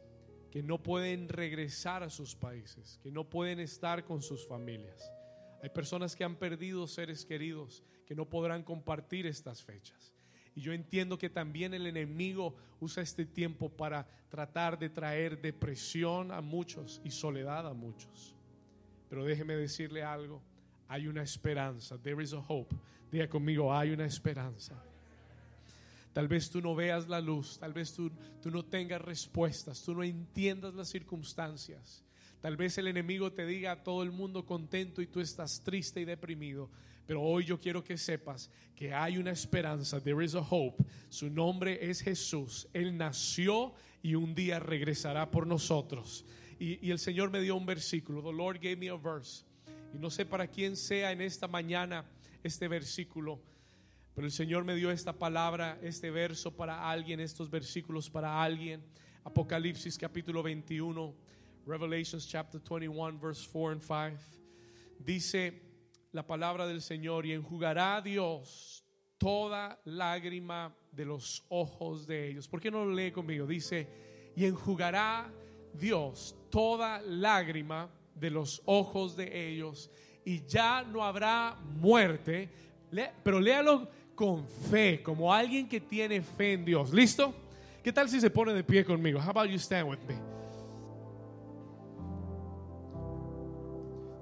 que 0.50 0.62
no 0.62 0.82
pueden 0.82 1.28
regresar 1.28 2.02
a 2.02 2.10
sus 2.10 2.34
países, 2.34 2.98
que 3.02 3.10
no 3.10 3.28
pueden 3.28 3.60
estar 3.60 4.04
con 4.04 4.22
sus 4.22 4.46
familias. 4.46 5.10
Hay 5.62 5.70
personas 5.70 6.14
que 6.14 6.24
han 6.24 6.36
perdido 6.36 6.86
seres 6.86 7.24
queridos 7.24 7.82
que 8.06 8.14
no 8.14 8.28
podrán 8.28 8.62
compartir 8.62 9.26
estas 9.26 9.62
fechas. 9.62 10.14
Y 10.54 10.60
yo 10.62 10.72
entiendo 10.72 11.18
que 11.18 11.28
también 11.28 11.74
el 11.74 11.86
enemigo 11.86 12.56
usa 12.80 13.02
este 13.02 13.26
tiempo 13.26 13.68
para 13.68 14.06
tratar 14.30 14.78
de 14.78 14.88
traer 14.88 15.40
depresión 15.40 16.32
a 16.32 16.40
muchos 16.40 17.00
y 17.04 17.10
soledad 17.10 17.66
a 17.66 17.74
muchos. 17.74 18.34
Pero 19.08 19.24
déjeme 19.24 19.56
decirle 19.56 20.02
algo, 20.02 20.42
hay 20.88 21.08
una 21.08 21.22
esperanza, 21.22 21.98
there 21.98 22.22
is 22.22 22.32
a 22.32 22.38
hope. 22.38 22.74
Diga 23.10 23.28
conmigo, 23.28 23.74
hay 23.74 23.90
una 23.90 24.06
esperanza. 24.06 24.82
Tal 26.16 26.28
vez 26.28 26.48
tú 26.48 26.62
no 26.62 26.74
veas 26.74 27.08
la 27.08 27.20
luz, 27.20 27.58
tal 27.58 27.74
vez 27.74 27.92
tú, 27.92 28.10
tú 28.40 28.50
no 28.50 28.64
tengas 28.64 29.02
respuestas, 29.02 29.82
tú 29.82 29.92
no 29.94 30.02
entiendas 30.02 30.72
las 30.72 30.88
circunstancias. 30.88 32.02
Tal 32.40 32.56
vez 32.56 32.78
el 32.78 32.86
enemigo 32.86 33.34
te 33.34 33.44
diga 33.44 33.72
a 33.72 33.82
todo 33.82 34.02
el 34.02 34.12
mundo 34.12 34.46
contento 34.46 35.02
y 35.02 35.08
tú 35.08 35.20
estás 35.20 35.62
triste 35.62 36.00
y 36.00 36.06
deprimido. 36.06 36.70
Pero 37.04 37.20
hoy 37.20 37.44
yo 37.44 37.60
quiero 37.60 37.84
que 37.84 37.98
sepas 37.98 38.50
que 38.74 38.94
hay 38.94 39.18
una 39.18 39.30
esperanza, 39.30 40.02
there 40.02 40.24
is 40.24 40.34
a 40.34 40.40
hope. 40.40 40.82
Su 41.10 41.28
nombre 41.28 41.86
es 41.86 42.00
Jesús. 42.00 42.66
Él 42.72 42.96
nació 42.96 43.74
y 44.02 44.14
un 44.14 44.34
día 44.34 44.58
regresará 44.58 45.30
por 45.30 45.46
nosotros. 45.46 46.24
Y, 46.58 46.82
y, 46.86 46.92
el 46.92 46.98
Señor 46.98 47.30
me 47.30 47.42
dio 47.42 47.54
un 47.56 47.66
versículo. 47.66 48.22
The 48.22 48.32
Lord 48.32 48.56
gave 48.62 48.76
me 48.76 48.88
a 48.88 48.94
verse. 48.94 49.44
Y 49.92 49.98
no 49.98 50.08
sé 50.08 50.24
para 50.24 50.46
quién 50.46 50.76
sea 50.76 51.12
en 51.12 51.20
esta 51.20 51.46
mañana 51.46 52.06
este 52.42 52.68
versículo. 52.68 53.38
Pero 54.16 54.28
el 54.28 54.32
Señor 54.32 54.64
me 54.64 54.74
dio 54.74 54.90
esta 54.90 55.12
palabra, 55.12 55.78
este 55.82 56.10
verso 56.10 56.50
para 56.50 56.88
alguien, 56.90 57.20
estos 57.20 57.50
versículos 57.50 58.08
para 58.08 58.42
alguien. 58.42 58.82
Apocalipsis 59.24 59.98
capítulo 59.98 60.42
21, 60.42 61.14
Revelations 61.66 62.26
chapter 62.26 62.58
21, 62.58 63.18
verse 63.20 63.46
4 63.46 63.72
and 63.72 63.82
5. 63.82 64.16
Dice 64.98 65.60
la 66.12 66.26
palabra 66.26 66.66
del 66.66 66.80
Señor 66.80 67.26
y 67.26 67.32
enjugará 67.32 67.96
a 67.96 68.00
Dios 68.00 68.82
toda 69.18 69.78
lágrima 69.84 70.74
de 70.90 71.04
los 71.04 71.44
ojos 71.50 72.06
de 72.06 72.30
ellos. 72.30 72.48
¿Por 72.48 72.62
qué 72.62 72.70
no 72.70 72.86
lo 72.86 72.94
lee 72.94 73.12
conmigo? 73.12 73.46
Dice, 73.46 74.32
y 74.34 74.46
enjugará 74.46 75.30
Dios 75.74 76.34
toda 76.48 77.02
lágrima 77.02 77.90
de 78.14 78.30
los 78.30 78.62
ojos 78.64 79.14
de 79.14 79.50
ellos 79.50 79.90
y 80.24 80.46
ya 80.46 80.84
no 80.84 81.04
habrá 81.04 81.54
muerte. 81.74 82.48
Pero 83.22 83.40
léalo 83.40 83.90
con 84.16 84.48
fe, 84.48 85.02
como 85.02 85.32
alguien 85.32 85.68
que 85.68 85.80
tiene 85.80 86.22
fe 86.22 86.54
en 86.54 86.64
Dios. 86.64 86.92
¿Listo? 86.92 87.32
¿Qué 87.84 87.92
tal 87.92 88.08
si 88.08 88.20
se 88.20 88.30
pone 88.30 88.52
de 88.52 88.64
pie 88.64 88.84
conmigo? 88.84 89.20
How 89.20 89.30
about 89.30 89.48
you 89.48 89.58
stand 89.58 89.88
with 89.88 90.00
me? 90.08 90.16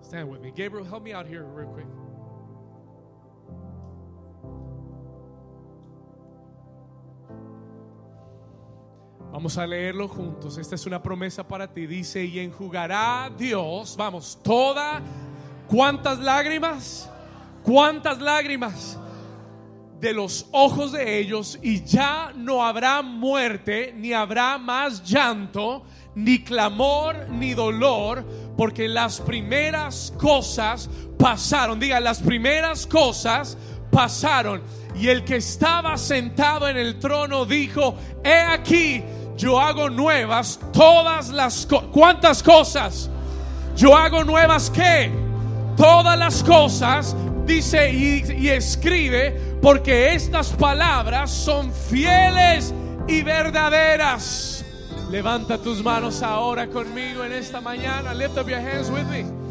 Stand 0.03 0.29
with 0.29 0.41
me. 0.41 0.51
Gabriel, 0.51 0.85
help 0.85 1.03
me 1.03 1.15
out 1.15 1.27
here 1.27 1.45
real 1.45 1.73
quick. 1.73 1.87
Vamos 9.33 9.57
a 9.59 9.67
leerlo 9.67 10.09
juntos. 10.09 10.59
Esta 10.59 10.75
es 10.75 10.87
una 10.87 11.03
promesa 11.03 11.47
para 11.47 11.73
ti. 11.73 11.87
Dice, 11.87 12.25
y 12.25 12.39
enjugará 12.39 13.31
Dios, 13.37 13.97
vamos, 13.97 14.39
toda, 14.43 15.01
¿cuántas 15.67 16.19
lágrimas? 16.19 17.11
¿Cuántas 17.65 18.21
lágrimas? 18.21 18.99
De 20.05 20.12
los 20.12 20.45
ojos 20.53 20.93
de 20.93 21.19
ellos 21.19 21.59
y 21.62 21.83
ya 21.83 22.31
no 22.37 22.62
habrá 22.62 23.01
muerte, 23.01 23.95
ni 23.97 24.12
habrá 24.12 24.59
más 24.59 25.03
llanto, 25.03 25.83
ni 26.14 26.45
clamor, 26.45 27.31
ni 27.31 27.55
dolor, 27.55 28.23
porque 28.55 28.87
las 28.87 29.23
primeras 29.23 30.12
cosas 30.19 30.90
pasaron. 31.19 31.81
Diga, 31.81 32.01
las 32.01 32.21
primeras 32.21 32.87
cosas 32.87 33.57
pasaron. 33.90 34.62
Y 34.95 35.09
el 35.09 35.25
que 35.25 35.37
estaba 35.37 35.97
sentado 35.97 36.69
en 36.69 36.77
el 36.77 36.99
trono 36.99 37.47
dijo, 37.47 37.95
he 38.23 38.40
aquí, 38.40 39.03
yo 39.38 39.59
hago 39.59 39.88
nuevas 39.88 40.61
todas 40.75 41.31
las 41.31 41.64
cosas. 41.64 41.88
¿Cuántas 41.90 42.43
cosas? 42.43 43.09
Yo 43.75 43.97
hago 43.97 44.23
nuevas 44.23 44.69
qué? 44.69 45.11
Todas 45.79 46.19
las 46.19 46.43
cosas, 46.43 47.17
dice 47.47 47.93
y, 47.93 48.49
escribe, 48.49 49.59
porque 49.61 50.15
estas 50.15 50.51
palabras 50.51 51.31
son 51.31 51.73
fieles 51.73 52.73
y 53.07 53.23
verdaderas. 53.23 54.65
Levanta 55.11 55.59
tus 55.59 55.83
manos 55.83 56.23
ahora 56.23 56.67
conmigo 56.69 57.25
en 57.25 57.33
esta 57.33 57.61
mañana. 57.61 58.15
Lift 58.15 58.39
up 58.39 58.49
your 58.49 58.59
hands 58.59 58.91
with 58.91 59.07
me. 59.07 59.44